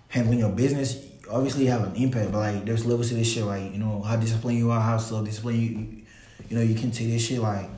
handling 0.08 0.40
your 0.40 0.50
business, 0.50 1.04
obviously 1.30 1.64
you 1.64 1.70
have 1.70 1.84
an 1.84 1.96
impact. 1.96 2.32
But 2.32 2.38
like 2.38 2.64
there's 2.64 2.86
levels 2.86 3.08
to 3.08 3.14
this 3.14 3.30
shit. 3.30 3.44
Like 3.44 3.72
you 3.72 3.78
know 3.78 4.02
how 4.02 4.16
disciplined 4.16 4.58
you 4.58 4.70
are, 4.70 4.80
how 4.80 4.98
self 4.98 5.24
disciplined 5.24 5.58
you, 5.58 6.04
you 6.48 6.56
know 6.56 6.62
you 6.62 6.74
can 6.74 6.90
take 6.90 7.08
this 7.08 7.26
shit 7.26 7.40
like. 7.40 7.68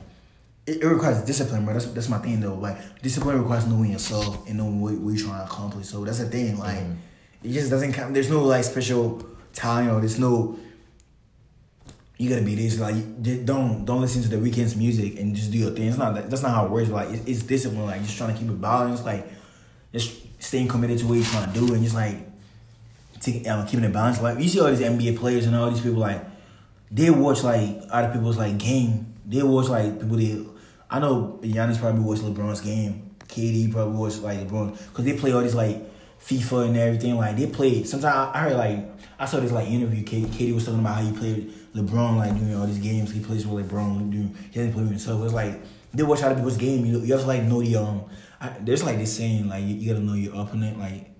It, 0.65 0.81
it 0.81 0.87
requires 0.87 1.21
discipline, 1.23 1.65
bro. 1.65 1.73
That's 1.73 1.87
that's 1.87 2.07
my 2.07 2.19
thing 2.19 2.39
though. 2.39 2.55
Like 2.55 3.01
discipline 3.01 3.37
requires 3.37 3.67
knowing 3.67 3.91
yourself 3.91 4.47
and 4.47 4.57
knowing 4.57 4.79
what, 4.79 4.93
what 4.93 5.13
you're 5.13 5.27
trying 5.27 5.45
to 5.45 5.51
accomplish. 5.51 5.87
So 5.87 6.05
that's 6.05 6.19
the 6.19 6.29
thing. 6.29 6.57
Like 6.57 6.77
mm-hmm. 6.77 6.93
it 7.43 7.51
just 7.51 7.69
doesn't 7.69 7.91
count. 7.91 8.13
There's 8.13 8.29
no 8.29 8.45
like 8.45 8.63
special 8.63 9.25
talent 9.51 9.91
or 9.91 9.99
there's 9.99 10.19
no 10.19 10.57
you 12.17 12.29
gotta 12.29 12.43
be 12.43 12.55
this 12.55 12.79
like 12.79 12.95
don't 13.45 13.85
don't 13.85 14.01
listen 14.01 14.21
to 14.21 14.29
the 14.29 14.37
Weeknd's 14.37 14.75
music 14.75 15.19
and 15.19 15.35
just 15.35 15.51
do 15.51 15.57
your 15.57 15.71
thing. 15.71 15.87
It's 15.87 15.97
not 15.97 16.13
that, 16.15 16.29
that's 16.29 16.43
not 16.43 16.51
how 16.51 16.65
it 16.65 16.71
works. 16.71 16.89
Like 16.89 17.09
it's, 17.09 17.25
it's 17.25 17.43
discipline. 17.43 17.85
Like 17.85 18.01
just 18.03 18.17
trying 18.17 18.33
to 18.33 18.39
keep 18.39 18.49
it 18.49 18.61
balanced. 18.61 19.03
Like 19.03 19.27
just 19.91 20.15
staying 20.41 20.67
committed 20.67 20.99
to 20.99 21.07
what 21.07 21.15
you're 21.15 21.25
trying 21.25 21.51
to 21.51 21.59
do 21.59 21.73
and 21.73 21.83
just 21.83 21.95
like 21.95 22.17
taking 23.19 23.47
um, 23.49 23.65
keeping 23.65 23.85
it 23.85 23.93
balanced. 23.93 24.21
Like 24.21 24.39
you 24.39 24.47
see 24.47 24.59
all 24.59 24.69
these 24.69 24.79
NBA 24.79 25.17
players 25.17 25.45
and 25.47 25.55
all 25.55 25.69
these 25.71 25.81
people 25.81 25.99
like 25.99 26.23
they 26.91 27.09
watch 27.09 27.43
like 27.43 27.81
other 27.89 28.13
people's 28.13 28.37
like 28.37 28.57
game. 28.57 29.13
They 29.25 29.41
watch 29.41 29.69
like 29.69 29.99
people 29.99 30.17
they. 30.17 30.45
I 30.89 30.99
know 30.99 31.39
Giannis 31.41 31.79
probably 31.79 32.01
watch 32.01 32.19
LeBron's 32.19 32.61
game. 32.61 33.09
KD 33.27 33.71
probably 33.71 33.97
watch 33.97 34.17
like 34.19 34.39
LeBron 34.47 34.77
because 34.89 35.05
they 35.05 35.17
play 35.17 35.31
all 35.31 35.41
these 35.41 35.55
like 35.55 35.81
FIFA 36.21 36.67
and 36.67 36.77
everything. 36.77 37.17
Like 37.17 37.35
they 37.35 37.47
play. 37.47 37.83
Sometimes 37.83 38.31
I 38.35 38.39
heard 38.39 38.55
like 38.55 38.85
I 39.17 39.25
saw 39.25 39.39
this 39.39 39.51
like 39.51 39.67
interview. 39.67 40.03
K- 40.03 40.21
KD 40.21 40.53
was 40.53 40.65
talking 40.65 40.81
about 40.81 40.97
how 40.97 41.01
he 41.01 41.11
played 41.17 41.51
LeBron 41.75 42.17
like 42.17 42.37
doing 42.37 42.55
all 42.55 42.67
these 42.67 42.79
games. 42.79 43.11
He 43.11 43.19
plays 43.19 43.47
with 43.47 43.69
LeBron. 43.69 44.11
Doing, 44.11 44.37
he 44.51 44.59
doesn't 44.59 44.73
play 44.73 44.83
with 44.83 44.91
himself. 44.91 45.23
It's 45.23 45.33
like 45.33 45.61
they 45.93 46.03
watch 46.03 46.21
other 46.21 46.35
people's 46.35 46.57
game. 46.57 46.85
You 46.85 46.99
you 47.01 47.13
have 47.13 47.21
to 47.21 47.27
like 47.27 47.43
know 47.43 47.61
the 47.61 47.75
um. 47.75 48.05
I, 48.39 48.49
there's 48.59 48.83
like 48.83 48.97
this 48.97 49.15
saying 49.15 49.47
like 49.47 49.63
you, 49.63 49.75
you 49.75 49.93
gotta 49.93 50.03
know 50.03 50.13
your 50.13 50.35
opponent. 50.35 50.79
Like 50.79 51.19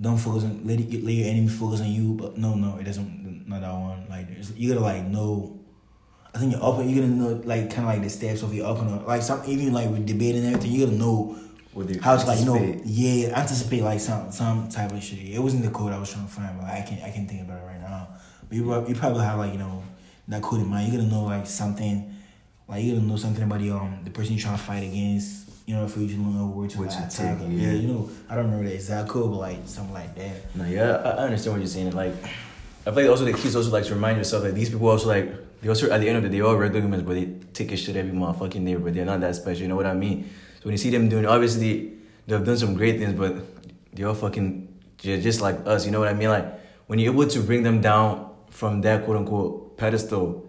don't 0.00 0.16
focus 0.16 0.44
on 0.44 0.66
let, 0.66 0.80
it, 0.80 1.04
let 1.04 1.12
your 1.12 1.28
enemy 1.28 1.48
focus 1.48 1.80
on 1.80 1.90
you. 1.90 2.14
But 2.14 2.38
no, 2.38 2.54
no, 2.54 2.78
it 2.78 2.84
doesn't. 2.84 3.48
Not 3.48 3.60
that 3.60 3.72
one. 3.72 4.06
Like 4.08 4.28
there's, 4.32 4.56
you 4.56 4.72
gotta 4.72 4.84
like 4.84 5.04
know. 5.04 5.58
I 6.32 6.38
think 6.38 6.52
your 6.52 6.60
opponent. 6.60 6.90
You 6.90 7.02
gotta 7.02 7.12
know 7.12 7.42
like 7.44 7.70
kind 7.70 7.86
of 7.88 7.94
like 7.94 8.02
the 8.02 8.10
steps 8.10 8.42
of 8.42 8.54
your 8.54 8.72
opponent. 8.72 9.06
Like 9.06 9.22
some 9.22 9.42
even 9.46 9.72
like 9.72 9.90
with 9.90 10.06
debate 10.06 10.36
and 10.36 10.46
everything. 10.46 10.72
You 10.72 10.86
gotta 10.86 10.96
know 10.96 11.38
how 12.02 12.16
to 12.16 12.26
like 12.26 12.40
you 12.40 12.46
know 12.46 12.80
yeah 12.84 13.38
anticipate 13.38 13.82
like 13.82 14.00
some 14.00 14.32
some 14.32 14.68
type 14.68 14.92
of 14.92 15.02
shit. 15.02 15.18
It 15.18 15.38
wasn't 15.38 15.62
the 15.64 15.70
code 15.70 15.92
I 15.92 15.98
was 15.98 16.12
trying 16.12 16.26
to 16.26 16.32
find, 16.32 16.58
but 16.58 16.66
I 16.66 16.82
can 16.82 17.00
I 17.02 17.10
can 17.10 17.28
think 17.28 17.42
about 17.42 17.62
it 17.62 17.66
right 17.66 17.79
now. 17.79 17.79
You 18.50 18.86
you 18.86 18.94
probably 18.94 19.24
have 19.24 19.38
like 19.38 19.52
you 19.52 19.58
know 19.58 19.82
that 20.28 20.42
code 20.42 20.60
in 20.60 20.68
mind. 20.68 20.92
You're 20.92 21.02
gonna 21.02 21.12
know 21.12 21.24
like 21.24 21.46
something. 21.46 22.16
Like 22.68 22.84
you're 22.84 22.96
gonna 22.96 23.06
know 23.06 23.16
something 23.16 23.42
about 23.42 23.60
the 23.60 23.70
um 23.70 24.00
the 24.04 24.10
person 24.10 24.34
you're 24.34 24.42
trying 24.42 24.56
to 24.56 24.62
fight 24.62 24.82
against. 24.84 25.48
You 25.66 25.76
know, 25.76 25.86
for 25.86 26.00
you 26.00 26.08
to 26.08 26.14
know 26.16 26.46
where 26.48 26.68
to 26.68 26.80
like, 26.80 26.90
attack. 26.90 27.10
take, 27.10 27.38
yeah. 27.48 27.68
yeah. 27.68 27.72
you 27.74 27.86
know, 27.86 28.10
I 28.28 28.34
don't 28.34 28.46
remember 28.46 28.68
the 28.68 28.74
exact 28.74 29.08
code, 29.08 29.30
but 29.30 29.38
like 29.38 29.58
something 29.66 29.94
like 29.94 30.16
that. 30.16 30.56
No, 30.56 30.64
yeah, 30.64 30.96
I, 30.96 31.10
I 31.10 31.24
understand 31.26 31.54
what 31.54 31.60
you're 31.60 31.68
saying. 31.68 31.92
Like, 31.92 32.14
I 32.84 32.90
feel 32.90 32.94
like 32.94 33.08
also 33.08 33.24
the 33.24 33.30
is 33.30 33.54
also 33.54 33.70
like 33.70 33.84
to 33.84 33.94
remind 33.94 34.18
yourself 34.18 34.42
that 34.42 34.56
these 34.56 34.70
people 34.70 34.88
also 34.88 35.06
like 35.06 35.32
they 35.62 35.68
also 35.68 35.88
at 35.90 36.00
the 36.00 36.08
end 36.08 36.16
of 36.16 36.24
the 36.24 36.28
day 36.28 36.40
all 36.40 36.56
regular 36.56 36.80
humans, 36.80 37.04
but 37.04 37.14
they 37.14 37.26
take 37.52 37.70
a 37.70 37.76
shit 37.76 37.94
every 37.94 38.10
motherfucking 38.10 38.64
day, 38.64 38.74
but 38.76 38.94
they're 38.94 39.04
not 39.04 39.20
that 39.20 39.36
special. 39.36 39.62
You 39.62 39.68
know 39.68 39.76
what 39.76 39.86
I 39.86 39.94
mean? 39.94 40.28
So 40.58 40.64
when 40.64 40.72
you 40.72 40.78
see 40.78 40.90
them 40.90 41.08
doing, 41.08 41.24
obviously 41.24 41.92
they've 42.26 42.44
done 42.44 42.56
some 42.56 42.74
great 42.74 42.98
things, 42.98 43.12
but 43.12 43.36
they're 43.92 44.08
all 44.08 44.14
fucking 44.14 44.66
just 44.98 45.40
like 45.40 45.64
us. 45.66 45.86
You 45.86 45.92
know 45.92 46.00
what 46.00 46.08
I 46.08 46.14
mean? 46.14 46.30
Like 46.30 46.46
when 46.88 46.98
you're 46.98 47.12
able 47.12 47.28
to 47.28 47.40
bring 47.40 47.62
them 47.62 47.80
down 47.80 48.29
from 48.50 48.82
that 48.82 49.04
quote 49.04 49.16
unquote 49.16 49.76
pedestal, 49.76 50.48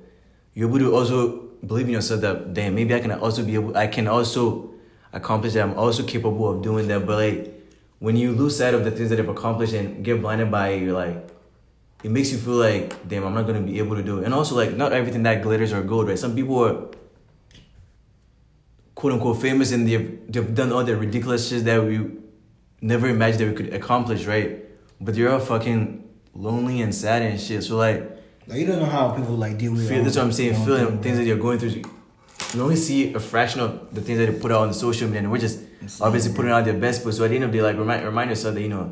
you're 0.54 0.68
able 0.68 0.80
to 0.80 0.94
also 0.94 1.38
believe 1.66 1.88
in 1.88 1.94
yourself 1.94 2.22
that 2.22 2.54
damn 2.54 2.76
maybe 2.76 2.94
I 2.94 3.00
can 3.00 3.12
also 3.12 3.46
be 3.46 3.54
able 3.56 3.78
I 3.78 3.88
can 3.88 4.08
also 4.08 4.72
accomplish 5.14 5.54
that. 5.54 5.64
I'm 5.64 5.78
also 5.78 6.04
capable 6.04 6.50
of 6.50 6.62
doing 6.62 6.88
that. 6.88 7.06
But 7.06 7.18
like 7.18 7.64
when 8.00 8.18
you 8.18 8.32
lose 8.32 8.58
sight 8.58 8.74
of 8.74 8.84
the 8.84 8.92
things 8.92 9.10
that 9.10 9.18
you've 9.18 9.30
accomplished 9.30 9.74
and 9.74 10.04
get 10.04 10.22
blinded 10.22 10.52
by 10.52 10.70
it, 10.70 10.84
you're 10.84 10.94
like 10.94 11.30
it 12.04 12.10
makes 12.10 12.32
you 12.32 12.38
feel 12.40 12.56
like 12.56 13.08
damn 13.08 13.24
I'm 13.24 13.34
not 13.34 13.46
gonna 13.46 13.62
be 13.62 13.78
able 13.78 13.96
to 13.96 14.04
do 14.04 14.20
it. 14.20 14.26
And 14.26 14.34
also 14.34 14.56
like 14.56 14.76
not 14.76 14.92
everything 14.92 15.24
that 15.24 15.42
glitters 15.42 15.72
are 15.72 15.84
gold, 15.84 16.08
right? 16.08 16.20
Some 16.20 16.36
people 16.36 16.66
are 16.66 16.88
quote 18.96 19.14
unquote 19.14 19.42
famous 19.42 19.72
and 19.72 19.88
they've 19.88 20.20
they've 20.28 20.54
done 20.54 20.72
all 20.72 20.84
the 20.84 20.96
ridiculous 20.96 21.50
shit 21.50 21.66
that 21.66 21.84
we 21.84 22.12
never 22.82 23.08
imagined 23.08 23.42
that 23.42 23.48
we 23.48 23.56
could 23.56 23.74
accomplish, 23.74 24.26
right? 24.26 24.66
But 25.00 25.16
you're 25.16 25.34
a 25.34 25.40
fucking 25.40 26.01
lonely 26.34 26.82
and 26.82 26.94
sad 26.94 27.22
and 27.22 27.40
shit. 27.40 27.64
So 27.64 27.78
like 27.78 28.10
Like 28.48 28.60
you 28.60 28.66
don't 28.66 28.80
know 28.80 28.86
how 28.86 29.12
people 29.12 29.36
like 29.36 29.58
deal 29.58 29.74
with. 29.74 29.88
feel, 29.88 30.04
that's 30.04 30.16
what 30.16 30.26
I'm 30.26 30.32
saying. 30.32 30.56
Feeling 30.66 30.88
thing, 30.88 31.02
things 31.02 31.18
that 31.18 31.26
you're 31.26 31.38
going 31.38 31.60
through. 31.60 31.82
You 32.54 32.62
only 32.62 32.76
see 32.76 33.14
a 33.14 33.20
fraction 33.20 33.62
of 33.62 33.94
the 33.94 34.02
things 34.02 34.18
that 34.20 34.26
they 34.30 34.38
put 34.40 34.52
out 34.52 34.62
on 34.62 34.68
the 34.70 34.74
social 34.74 35.08
media, 35.08 35.22
and 35.22 35.32
we're 35.32 35.38
just 35.38 35.60
Insane, 35.82 36.06
obviously 36.06 36.34
putting 36.34 36.52
out 36.52 36.66
their 36.66 36.74
best. 36.74 37.04
But 37.04 37.14
so 37.14 37.24
at 37.24 37.30
the 37.30 37.36
end 37.36 37.46
of 37.46 37.52
the 37.52 37.58
day, 37.60 37.64
like 37.64 37.78
remind 37.78 38.04
remind 38.04 38.30
yourself 38.30 38.56
that 38.56 38.62
you 38.62 38.70
know 38.70 38.92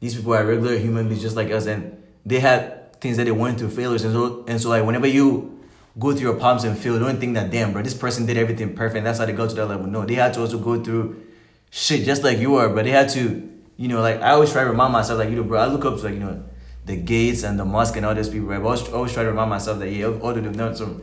these 0.00 0.14
people 0.14 0.34
are 0.34 0.44
regular 0.44 0.76
human 0.78 1.08
beings 1.08 1.22
just 1.22 1.34
like 1.36 1.50
us, 1.50 1.66
and 1.66 2.02
they 2.24 2.38
had 2.40 2.92
things 3.00 3.16
that 3.16 3.24
they 3.24 3.32
went 3.32 3.58
through, 3.58 3.70
failures, 3.70 4.04
and 4.04 4.12
so 4.12 4.44
and 4.46 4.60
so 4.60 4.68
like 4.68 4.84
whenever 4.84 5.06
you 5.06 5.60
go 5.98 6.12
through 6.12 6.30
your 6.30 6.34
problems 6.38 6.64
and 6.64 6.78
fail, 6.78 6.98
don't 6.98 7.18
think 7.18 7.34
that 7.34 7.50
damn 7.50 7.72
bro, 7.72 7.82
this 7.82 7.94
person 7.94 8.24
did 8.26 8.36
everything 8.36 8.74
perfect, 8.74 9.04
that's 9.04 9.18
how 9.18 9.26
they 9.26 9.32
got 9.32 9.48
to 9.50 9.56
that 9.56 9.66
level. 9.66 9.86
No, 9.86 10.04
they 10.04 10.14
had 10.14 10.32
to 10.34 10.40
also 10.40 10.58
go 10.58 10.82
through 10.82 11.22
shit 11.70 12.04
just 12.04 12.22
like 12.22 12.38
you 12.38 12.54
are, 12.56 12.68
but 12.68 12.84
they 12.84 12.90
had 12.92 13.08
to, 13.10 13.48
you 13.76 13.88
know, 13.88 14.00
like 14.00 14.20
I 14.22 14.30
always 14.30 14.52
try 14.52 14.62
to 14.62 14.70
remind 14.70 14.92
myself, 14.92 15.18
like 15.18 15.30
you 15.30 15.36
know, 15.36 15.44
bro, 15.44 15.60
I 15.60 15.66
look 15.66 15.84
up 15.84 15.96
to 15.96 16.02
like 16.04 16.14
you 16.14 16.20
know 16.20 16.44
the 16.84 16.96
Gates 16.96 17.42
and 17.44 17.58
the 17.58 17.64
Musk 17.64 17.96
and 17.96 18.04
all 18.04 18.14
these 18.14 18.28
people, 18.28 18.50
I 18.52 18.56
always, 18.56 18.88
always 18.88 19.12
try 19.12 19.22
to 19.22 19.30
remind 19.30 19.50
myself 19.50 19.78
that 19.78 19.90
yeah, 19.90 20.06
although 20.06 20.40
they've 20.40 20.56
done 20.56 20.74
some 20.74 21.02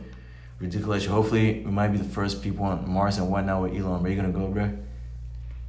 ridiculous, 0.58 1.02
shit, 1.02 1.10
hopefully 1.10 1.62
we 1.64 1.70
might 1.70 1.88
be 1.88 1.98
the 1.98 2.04
first 2.04 2.42
people 2.42 2.64
on 2.66 2.88
Mars 2.88 3.18
and 3.18 3.30
whatnot 3.30 3.62
with 3.62 3.72
Elon. 3.74 4.02
Where 4.02 4.10
you 4.12 4.16
gonna 4.20 4.32
go, 4.32 4.48
bro? 4.48 4.70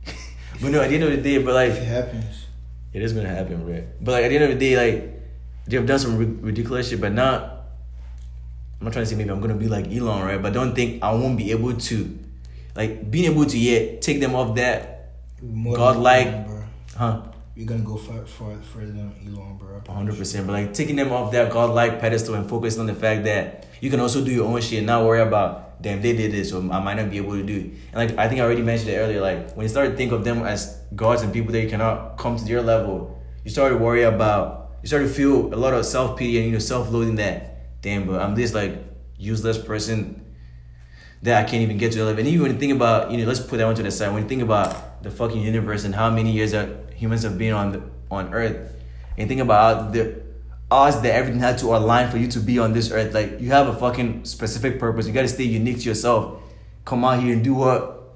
but 0.61 0.71
no, 0.71 0.81
at 0.81 0.89
the 0.89 0.95
end 0.95 1.03
of 1.05 1.11
the 1.11 1.17
day, 1.21 1.37
but 1.41 1.53
like 1.53 1.71
If 1.71 1.77
it 1.77 1.85
happens, 1.85 2.45
it 2.93 3.01
is 3.01 3.13
gonna 3.13 3.29
happen, 3.29 3.63
bro. 3.63 3.83
But 4.01 4.11
like 4.11 4.23
at 4.25 4.29
the 4.29 4.35
end 4.35 4.43
of 4.45 4.59
the 4.59 4.59
day, 4.59 4.75
like 4.75 5.21
they've 5.67 5.85
done 5.85 5.99
some 5.99 6.17
ri- 6.17 6.25
ridiculous 6.25 6.89
shit, 6.89 6.99
but 6.99 7.13
not. 7.13 7.59
I'm 8.79 8.85
not 8.85 8.93
trying 8.93 9.05
to 9.05 9.09
say 9.09 9.15
maybe 9.15 9.29
I'm 9.29 9.39
gonna 9.39 9.55
be 9.55 9.67
like 9.67 9.87
Elon, 9.87 10.23
right? 10.23 10.41
But 10.41 10.53
don't 10.53 10.73
think 10.75 11.03
I 11.03 11.13
won't 11.13 11.37
be 11.37 11.51
able 11.51 11.73
to, 11.73 12.19
like 12.75 13.09
being 13.09 13.31
able 13.31 13.45
to 13.45 13.57
yet 13.57 14.01
take 14.01 14.19
them 14.19 14.35
off 14.35 14.55
that, 14.55 15.11
more 15.41 15.77
Godlike- 15.77 16.47
huh? 16.97 17.21
You're 17.61 17.67
gonna 17.67 17.83
go 17.83 17.95
far, 17.95 18.25
far 18.25 18.55
further 18.73 18.87
than 18.87 19.13
Elon, 19.23 19.55
bro. 19.57 19.81
100 19.85 20.17
percent 20.17 20.47
but 20.47 20.53
like 20.53 20.73
taking 20.73 20.95
them 20.95 21.11
off 21.11 21.31
that 21.31 21.51
godlike 21.51 22.01
pedestal 22.01 22.33
and 22.33 22.49
focusing 22.49 22.79
on 22.79 22.87
the 22.87 22.95
fact 22.95 23.23
that 23.25 23.67
you 23.81 23.91
can 23.91 23.99
also 23.99 24.25
do 24.25 24.31
your 24.31 24.47
own 24.47 24.59
shit 24.61 24.79
and 24.79 24.87
not 24.87 25.05
worry 25.05 25.21
about 25.21 25.79
damn 25.79 26.01
they 26.01 26.13
did 26.13 26.31
this 26.31 26.51
or 26.53 26.57
i 26.73 26.79
might 26.79 26.95
not 26.95 27.11
be 27.11 27.17
able 27.17 27.33
to 27.33 27.43
do 27.43 27.57
it 27.57 27.65
and 27.65 27.93
like 27.93 28.17
i 28.17 28.27
think 28.27 28.41
i 28.41 28.43
already 28.43 28.63
mentioned 28.63 28.89
it 28.89 28.95
earlier 28.95 29.21
like 29.21 29.53
when 29.55 29.63
you 29.63 29.69
start 29.69 29.91
to 29.91 29.95
think 29.95 30.11
of 30.11 30.23
them 30.23 30.41
as 30.41 30.81
gods 30.95 31.21
and 31.21 31.31
people 31.31 31.51
that 31.51 31.61
you 31.61 31.69
cannot 31.69 32.17
come 32.17 32.35
to 32.35 32.43
their 32.45 32.63
level 32.63 33.21
you 33.43 33.51
start 33.51 33.71
to 33.71 33.77
worry 33.77 34.01
about 34.01 34.71
you 34.81 34.87
start 34.87 35.03
to 35.03 35.09
feel 35.09 35.53
a 35.53 35.57
lot 35.57 35.71
of 35.71 35.85
self-pity 35.85 36.37
and 36.37 36.47
you 36.47 36.51
know 36.53 36.59
self-loathing 36.59 37.15
that 37.15 37.81
damn 37.83 38.07
but 38.07 38.19
i'm 38.19 38.33
this 38.33 38.55
like 38.55 38.73
useless 39.17 39.59
person 39.59 40.20
that 41.23 41.45
I 41.45 41.47
can't 41.47 41.61
even 41.61 41.77
get 41.77 41.91
to 41.93 42.03
level. 42.03 42.19
And 42.19 42.27
even 42.27 42.41
when 42.43 42.51
you 42.53 42.57
think 42.57 42.73
about, 42.73 43.11
you 43.11 43.17
know, 43.17 43.25
let's 43.25 43.39
put 43.39 43.57
that 43.57 43.65
one 43.65 43.75
to 43.75 43.83
the 43.83 43.91
side. 43.91 44.11
When 44.13 44.23
you 44.23 44.29
think 44.29 44.41
about 44.41 45.03
the 45.03 45.11
fucking 45.11 45.41
universe 45.41 45.83
and 45.83 45.93
how 45.93 46.09
many 46.09 46.31
years 46.31 46.51
that 46.51 46.93
humans 46.95 47.23
have 47.23 47.37
been 47.37 47.53
on 47.53 47.71
the, 47.71 47.81
on 48.09 48.33
Earth, 48.33 48.75
and 49.17 49.27
think 49.27 49.41
about 49.41 49.93
the 49.93 50.21
odds 50.71 51.01
that 51.01 51.13
everything 51.13 51.39
had 51.39 51.57
to 51.59 51.75
align 51.75 52.09
for 52.09 52.17
you 52.17 52.27
to 52.27 52.39
be 52.39 52.57
on 52.57 52.73
this 52.73 52.91
Earth, 52.91 53.13
like 53.13 53.39
you 53.39 53.49
have 53.49 53.67
a 53.67 53.73
fucking 53.73 54.25
specific 54.25 54.79
purpose. 54.79 55.05
You 55.05 55.13
got 55.13 55.23
to 55.23 55.27
stay 55.27 55.43
unique 55.43 55.79
to 55.79 55.83
yourself. 55.83 56.41
Come 56.85 57.05
out 57.05 57.21
here 57.21 57.33
and 57.33 57.43
do 57.43 57.53
what, 57.53 58.15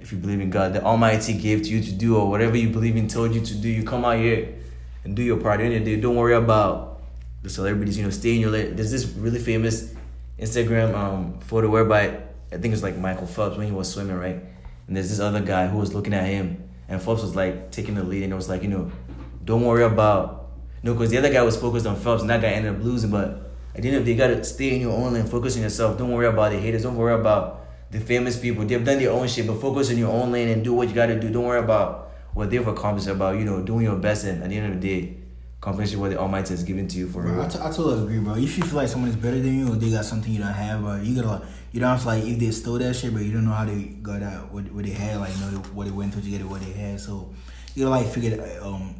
if 0.00 0.12
you 0.12 0.18
believe 0.18 0.40
in 0.40 0.50
God, 0.50 0.74
the 0.74 0.82
Almighty 0.82 1.32
gave 1.32 1.62
to 1.62 1.68
you 1.68 1.82
to 1.82 1.92
do, 1.92 2.16
or 2.16 2.28
whatever 2.28 2.56
you 2.56 2.68
believe 2.68 2.96
in 2.96 3.08
told 3.08 3.34
you 3.34 3.40
to 3.40 3.54
do. 3.54 3.68
You 3.68 3.84
come 3.84 4.04
out 4.04 4.18
here 4.18 4.54
and 5.04 5.16
do 5.16 5.22
your 5.22 5.38
part. 5.38 5.60
The 5.60 5.78
day, 5.80 6.00
don't 6.00 6.16
worry 6.16 6.34
about 6.34 7.00
the 7.42 7.48
celebrities. 7.48 7.96
You 7.96 8.04
know, 8.04 8.10
stay 8.10 8.34
in 8.34 8.40
your 8.40 8.50
lane. 8.50 8.76
There's 8.76 8.90
this 8.90 9.06
really 9.06 9.38
famous 9.38 9.94
Instagram 10.38 10.94
um, 10.94 11.38
photo 11.40 11.68
whereby 11.68 12.20
I 12.52 12.56
think 12.56 12.72
it's 12.72 12.82
like 12.82 12.96
Michael 12.96 13.26
Phelps 13.26 13.56
when 13.56 13.66
he 13.66 13.72
was 13.72 13.92
swimming, 13.92 14.16
right? 14.16 14.40
And 14.86 14.96
there's 14.96 15.10
this 15.10 15.20
other 15.20 15.40
guy 15.40 15.66
who 15.66 15.78
was 15.78 15.94
looking 15.94 16.14
at 16.14 16.26
him, 16.26 16.68
and 16.88 17.00
Phelps 17.02 17.22
was 17.22 17.36
like 17.36 17.70
taking 17.70 17.94
the 17.94 18.02
lead, 18.02 18.22
and 18.22 18.32
it 18.32 18.36
was 18.36 18.48
like, 18.48 18.62
you 18.62 18.68
know, 18.68 18.90
don't 19.44 19.64
worry 19.64 19.84
about, 19.84 20.50
no, 20.82 20.94
because 20.94 21.10
the 21.10 21.18
other 21.18 21.32
guy 21.32 21.42
was 21.42 21.56
focused 21.56 21.86
on 21.86 21.96
Phelps, 21.96 22.22
and 22.22 22.30
that 22.30 22.40
guy 22.40 22.48
ended 22.48 22.74
up 22.74 22.82
losing. 22.82 23.10
But 23.10 23.50
at 23.74 23.82
the 23.82 23.88
end 23.88 23.98
of 23.98 24.08
you 24.08 24.14
gotta 24.14 24.42
stay 24.44 24.74
in 24.74 24.80
your 24.80 24.92
own 24.92 25.12
lane, 25.12 25.26
focus 25.26 25.56
on 25.56 25.62
yourself. 25.62 25.98
Don't 25.98 26.10
worry 26.10 26.26
about 26.26 26.52
the 26.52 26.58
haters. 26.58 26.84
Don't 26.84 26.96
worry 26.96 27.14
about 27.14 27.66
the 27.90 28.00
famous 28.00 28.38
people. 28.38 28.64
They've 28.64 28.84
done 28.84 28.98
their 28.98 29.10
own 29.10 29.28
shit, 29.28 29.46
but 29.46 29.60
focus 29.60 29.90
on 29.90 29.98
your 29.98 30.10
own 30.10 30.32
lane 30.32 30.48
and 30.48 30.64
do 30.64 30.72
what 30.72 30.88
you 30.88 30.94
gotta 30.94 31.18
do. 31.20 31.30
Don't 31.30 31.44
worry 31.44 31.58
about 31.60 32.12
what 32.32 32.50
they've 32.50 32.66
accomplished. 32.66 33.08
About 33.08 33.38
you 33.38 33.44
know 33.44 33.60
doing 33.62 33.84
your 33.84 33.96
best, 33.96 34.24
and 34.24 34.42
at 34.42 34.48
the 34.48 34.56
end 34.56 34.72
of 34.72 34.80
the 34.80 34.88
day, 34.88 35.16
accomplishing 35.60 35.98
what 35.98 36.10
the 36.10 36.18
Almighty 36.18 36.50
has 36.50 36.62
given 36.62 36.86
to 36.88 36.98
you 36.98 37.08
for 37.08 37.22
Bro, 37.22 37.32
real. 37.32 37.42
I, 37.42 37.48
t- 37.48 37.58
I 37.58 37.70
totally 37.70 38.02
agree, 38.04 38.18
bro. 38.20 38.34
If 38.34 38.56
you 38.56 38.64
feel 38.64 38.76
like 38.76 38.88
someone 38.88 39.10
is 39.10 39.16
better 39.16 39.40
than 39.40 39.58
you 39.58 39.72
or 39.72 39.76
they 39.76 39.90
got 39.90 40.04
something 40.04 40.32
you 40.32 40.38
don't 40.38 40.52
have, 40.52 40.82
bro, 40.82 40.96
you 41.00 41.14
gotta 41.16 41.28
like, 41.28 41.42
you 41.72 41.80
don't 41.80 41.90
have 41.90 42.00
to 42.02 42.06
like 42.06 42.24
if 42.24 42.38
they 42.38 42.50
stole 42.52 42.78
that 42.78 42.94
shit, 42.94 43.12
but 43.12 43.22
you 43.22 43.32
don't 43.32 43.44
know 43.44 43.52
how 43.52 43.64
they 43.64 43.82
got 44.02 44.22
out, 44.22 44.52
what, 44.52 44.70
what 44.72 44.84
they 44.84 44.90
had, 44.90 45.18
like 45.18 45.36
know 45.40 45.58
what 45.74 45.86
they 45.86 45.90
went 45.90 46.12
through 46.12 46.22
to 46.22 46.30
get 46.30 46.40
it, 46.40 46.44
what 46.44 46.60
they 46.60 46.72
had. 46.72 47.00
So 47.00 47.34
you 47.74 47.84
gotta 47.84 48.02
like 48.02 48.06
figure 48.12 48.60
um 48.62 48.94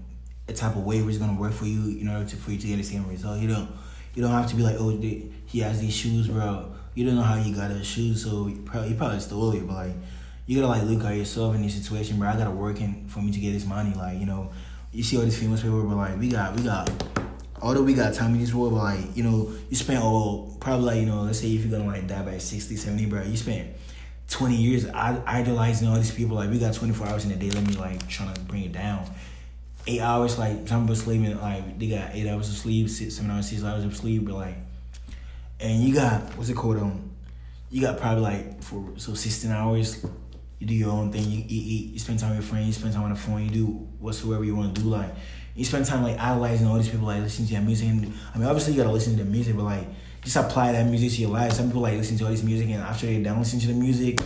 a 0.49 0.53
type 0.53 0.75
of 0.75 0.85
way 0.85 1.01
where 1.01 1.11
it's 1.11 1.19
gonna 1.19 1.39
work 1.39 1.53
for 1.53 1.67
you 1.67 1.99
in 1.99 2.09
order 2.09 2.25
to 2.29 2.37
for 2.37 2.51
you 2.51 2.59
to 2.59 2.67
get 2.67 2.77
the 2.77 2.83
same 2.83 3.07
result. 3.09 3.39
You 3.39 3.49
don't 3.49 3.71
you 4.15 4.23
don't 4.23 4.33
have 4.33 4.49
to 4.49 4.57
be 4.57 4.63
like 4.63 4.77
oh 4.79 4.91
they, 4.91 5.31
he 5.47 5.61
has 5.61 5.81
these 5.81 5.95
shoes, 5.95 6.27
bro. 6.27 6.73
You 6.95 7.07
don't 7.07 7.15
know 7.15 7.23
how 7.23 7.37
he 7.37 7.53
got 7.53 7.71
his 7.71 7.87
shoes, 7.87 8.25
so 8.25 8.47
he 8.47 8.57
probably, 8.57 8.89
he 8.89 8.95
probably 8.97 9.21
stole 9.21 9.53
it, 9.53 9.65
but 9.65 9.75
like 9.75 9.95
you 10.47 10.61
gotta 10.61 10.69
like 10.69 10.83
look 10.83 11.05
at 11.05 11.15
yourself 11.17 11.55
in 11.55 11.63
this 11.63 11.75
situation, 11.75 12.19
bro. 12.19 12.29
I 12.29 12.37
gotta 12.37 12.51
work 12.51 12.81
in 12.81 13.07
for 13.07 13.21
me 13.21 13.31
to 13.31 13.39
get 13.39 13.53
this 13.53 13.65
money, 13.65 13.95
like 13.95 14.19
you 14.19 14.27
know. 14.27 14.51
You 14.93 15.03
see 15.03 15.17
all 15.17 15.25
these 15.25 15.39
famous 15.39 15.63
people, 15.63 15.83
but 15.83 15.97
like 15.97 16.19
we 16.19 16.29
got 16.29 16.55
we 16.57 16.63
got 16.63 16.91
although 17.61 17.83
we 17.83 17.95
got 17.95 18.15
time 18.15 18.35
in 18.35 18.41
this 18.41 18.55
world, 18.55 18.73
but 18.73 18.85
like, 18.85 19.17
you 19.17 19.23
know, 19.23 19.53
you 19.69 19.77
spent 19.77 20.03
all 20.03 20.57
probably 20.61 20.87
like, 20.87 21.01
you 21.01 21.07
know, 21.07 21.23
let's 21.23 21.41
say 21.41 21.49
if 21.49 21.65
you're 21.65 21.79
gonna 21.79 21.91
like 21.91 22.07
die 22.07 22.23
by 22.23 22.39
60, 22.39 22.77
70, 22.77 23.07
bro, 23.07 23.23
you 23.23 23.37
spent 23.37 23.69
20 24.29 24.57
years 24.57 24.87
idolizing 24.87 25.89
all 25.89 25.97
these 25.97 26.11
people. 26.11 26.37
Like, 26.37 26.51
we 26.51 26.59
got 26.59 26.75
24 26.75 27.07
hours 27.07 27.25
in 27.25 27.33
a 27.33 27.37
day. 27.37 27.51
Let 27.51 27.67
me 27.67 27.75
like 27.75 28.07
trying 28.09 28.35
to 28.35 28.41
bring 28.43 28.65
it 28.65 28.73
down. 28.73 29.11
Eight 29.87 30.01
hours, 30.01 30.39
like, 30.39 30.69
some 30.69 30.83
people 30.83 30.97
sleeping, 30.97 31.41
like, 31.41 31.79
they 31.79 31.89
got 31.89 32.15
eight 32.15 32.29
hours 32.29 32.51
of 32.51 32.57
sleep, 32.57 32.91
six, 32.91 33.15
seven 33.15 33.31
hours, 33.31 33.49
six 33.49 33.65
hours 33.65 33.85
of 33.85 33.97
sleep, 33.97 34.27
but 34.27 34.35
like, 34.35 34.57
and 35.61 35.83
you 35.83 35.95
got, 35.95 36.21
what's 36.37 36.51
it 36.51 36.57
called? 36.57 36.77
Um, 36.77 37.11
you 37.71 37.81
got 37.81 37.99
probably 37.99 38.23
like, 38.23 38.63
for, 38.63 38.85
so 38.97 39.15
16 39.15 39.51
hours, 39.51 40.05
you 40.59 40.67
do 40.67 40.75
your 40.75 40.91
own 40.91 41.11
thing. 41.11 41.25
You 41.25 41.39
eat, 41.39 41.51
eat, 41.51 41.93
you 41.93 41.99
spend 41.99 42.19
time 42.19 42.31
with 42.31 42.41
your 42.41 42.49
friends. 42.49 42.67
You 42.67 42.73
spend 42.75 42.93
time 42.93 43.05
on 43.05 43.11
the 43.11 43.17
phone. 43.17 43.45
You 43.45 43.51
do 43.51 43.88
whatsoever 44.01 44.45
you 44.45 44.55
want 44.55 44.75
to 44.75 44.83
do. 44.83 44.89
Like 44.89 45.15
you 45.55 45.65
spend 45.65 45.87
time 45.87 46.03
like 46.03 46.19
idolizing 46.19 46.67
all 46.67 46.77
these 46.77 46.89
people, 46.89 47.07
like 47.07 47.23
listening 47.23 47.49
to 47.49 47.55
their 47.55 47.63
music. 47.63 47.89
And 47.89 48.15
I 48.35 48.39
mean, 48.39 48.47
obviously 48.47 48.75
you 48.75 48.79
gotta 48.79 48.93
listen 48.93 49.17
to 49.17 49.25
the 49.25 49.31
music, 49.31 49.57
but 49.57 49.65
like 49.65 49.87
just 50.23 50.37
apply 50.37 50.73
that 50.73 50.87
music 50.87 51.13
to 51.13 51.21
your 51.23 51.31
life. 51.31 51.53
Some 51.53 51.67
people 51.67 51.83
like 51.83 51.97
listen 51.97 52.17
to 52.19 52.25
all 52.25 52.31
this 52.31 52.43
music, 52.43 52.69
and 52.69 52.83
after 52.83 53.07
they're 53.07 53.23
done 53.23 53.39
listening 53.39 53.63
to 53.63 53.69
the 53.69 53.75
music, 53.75 54.21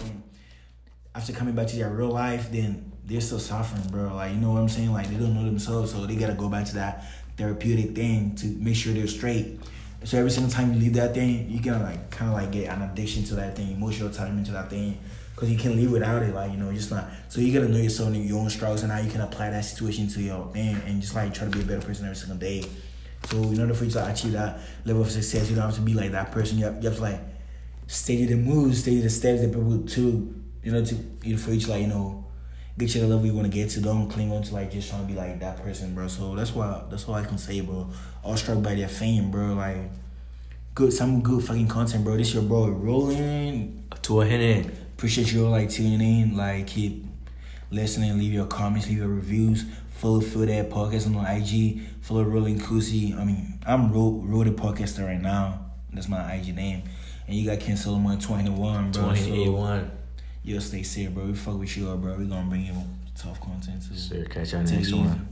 after 1.14 1.32
coming 1.32 1.54
back 1.54 1.66
to 1.68 1.76
their 1.76 1.90
real 1.90 2.08
life, 2.08 2.50
then 2.50 2.92
they're 3.04 3.20
still 3.20 3.38
suffering, 3.38 3.82
bro. 3.90 4.14
Like 4.14 4.32
you 4.32 4.38
know 4.38 4.52
what 4.52 4.60
I'm 4.60 4.68
saying? 4.68 4.92
Like 4.92 5.08
they 5.08 5.16
don't 5.16 5.34
know 5.34 5.44
themselves, 5.44 5.92
so 5.92 6.06
they 6.06 6.16
gotta 6.16 6.34
go 6.34 6.48
back 6.48 6.66
to 6.66 6.74
that 6.74 7.04
therapeutic 7.36 7.94
thing 7.94 8.34
to 8.36 8.46
make 8.46 8.76
sure 8.76 8.92
they're 8.92 9.06
straight. 9.06 9.58
So 10.04 10.18
every 10.18 10.30
single 10.30 10.50
time 10.50 10.74
you 10.74 10.80
leave 10.80 10.94
that 10.94 11.14
thing, 11.14 11.48
you 11.48 11.60
can 11.60 11.80
like 11.82 12.10
kind 12.10 12.30
of 12.30 12.36
like 12.36 12.50
get 12.50 12.68
an 12.68 12.82
addiction 12.82 13.24
to 13.24 13.36
that 13.36 13.56
thing, 13.56 13.72
emotional 13.72 14.08
attachment 14.08 14.46
to 14.46 14.52
that 14.52 14.68
thing, 14.68 14.98
because 15.42 15.52
you 15.52 15.58
can't 15.58 15.74
live 15.74 15.90
without 15.90 16.22
it. 16.22 16.32
Like 16.32 16.52
you 16.52 16.56
know, 16.56 16.72
just 16.72 16.92
not. 16.92 17.10
So 17.28 17.40
you 17.40 17.52
gotta 17.52 17.68
know 17.68 17.78
yourself 17.78 18.10
and 18.10 18.24
your 18.24 18.38
own 18.38 18.48
struggles, 18.48 18.84
and 18.84 18.92
how 18.92 19.00
you 19.00 19.10
can 19.10 19.20
apply 19.20 19.50
that 19.50 19.64
situation 19.64 20.06
to 20.08 20.22
your 20.22 20.46
thing, 20.52 20.76
and 20.86 21.00
just 21.00 21.16
like 21.16 21.34
try 21.34 21.48
to 21.48 21.50
be 21.50 21.60
a 21.60 21.64
better 21.64 21.84
person 21.84 22.04
every 22.04 22.14
single 22.14 22.38
day. 22.38 22.64
So 23.28 23.38
in 23.38 23.60
order 23.60 23.74
for 23.74 23.84
you 23.84 23.90
to 23.90 24.08
achieve 24.08 24.32
that 24.32 24.60
level 24.84 25.02
of 25.02 25.10
success, 25.10 25.50
you 25.50 25.56
don't 25.56 25.64
have 25.64 25.74
to 25.74 25.80
be 25.80 25.94
like 25.94 26.12
that 26.12 26.30
person. 26.30 26.58
You 26.58 26.66
have, 26.66 26.80
you 26.80 26.88
have 26.88 26.98
to 26.98 27.02
like 27.02 27.20
study 27.88 28.26
the 28.26 28.36
moves, 28.36 28.82
study 28.82 29.00
the 29.00 29.10
steps 29.10 29.40
that 29.40 29.52
people 29.52 29.82
to, 29.82 30.34
you 30.62 30.72
know, 30.72 30.84
to 30.84 30.94
you 31.24 31.34
know, 31.34 31.38
for 31.38 31.56
to 31.56 31.70
like 31.70 31.80
you 31.80 31.88
know 31.88 32.24
get 32.78 32.94
you 32.94 33.00
the 33.00 33.08
level 33.08 33.26
you 33.26 33.34
want 33.34 33.46
to 33.46 33.52
get 33.52 33.68
to. 33.70 33.80
Don't 33.80 34.08
cling 34.08 34.30
on 34.30 34.44
to 34.44 34.54
like 34.54 34.70
just 34.70 34.90
trying 34.90 35.02
to 35.02 35.12
be 35.12 35.18
like 35.18 35.40
that 35.40 35.60
person, 35.60 35.92
bro. 35.92 36.06
So 36.06 36.36
that's 36.36 36.54
why 36.54 36.84
that's 36.88 37.08
all 37.08 37.16
I 37.16 37.24
can 37.24 37.38
say, 37.38 37.62
bro. 37.62 37.90
All 38.22 38.36
struck 38.36 38.62
by 38.62 38.76
their 38.76 38.86
fame, 38.86 39.32
bro. 39.32 39.54
Like 39.54 39.90
good, 40.76 40.92
some 40.92 41.20
good 41.20 41.42
fucking 41.42 41.66
content, 41.66 42.04
bro. 42.04 42.16
This 42.16 42.32
your 42.32 42.44
bro 42.44 42.68
rolling. 42.68 43.80
To 44.02 44.20
a 44.20 44.26
hit 44.26 44.66
Appreciate 45.02 45.32
you 45.32 45.44
all 45.44 45.50
like 45.50 45.68
tuning 45.68 46.00
in. 46.00 46.36
Like 46.36 46.68
keep 46.68 47.04
listening, 47.72 48.16
leave 48.18 48.32
your 48.32 48.46
comments, 48.46 48.86
leave 48.86 48.98
your 48.98 49.08
reviews. 49.08 49.64
Follow 49.88 50.20
Feel 50.20 50.46
That 50.46 50.70
Podcast 50.70 51.12
on 51.12 51.26
IG. 51.26 51.80
Follow 52.00 52.22
Rolling 52.22 52.60
Kusi. 52.60 53.18
I 53.18 53.24
mean, 53.24 53.58
I'm 53.66 53.92
Ro 53.92 54.22
Ro 54.24 54.44
the 54.44 54.52
Podcaster 54.52 55.04
right 55.04 55.20
now. 55.20 55.72
That's 55.92 56.08
my 56.08 56.34
IG 56.34 56.54
name. 56.54 56.84
And 57.26 57.34
you 57.34 57.50
got 57.50 57.58
Ken 57.58 57.76
Solomon 57.76 58.20
21, 58.20 58.92
bro. 58.92 59.02
So, 59.02 59.08
2081. 59.08 59.90
yo, 60.44 60.60
stay 60.60 60.84
safe, 60.84 61.10
bro. 61.10 61.24
We 61.24 61.34
fuck 61.34 61.58
with 61.58 61.76
you 61.76 61.88
all, 61.88 61.96
bro. 61.96 62.14
We 62.14 62.26
gonna 62.26 62.48
bring 62.48 62.66
you 62.66 62.74
tough 63.16 63.40
content 63.40 63.82
too. 63.82 63.96
Sir, 63.96 64.24
catch 64.26 64.52
the 64.52 64.62
next 64.62 64.92
one. 64.92 65.31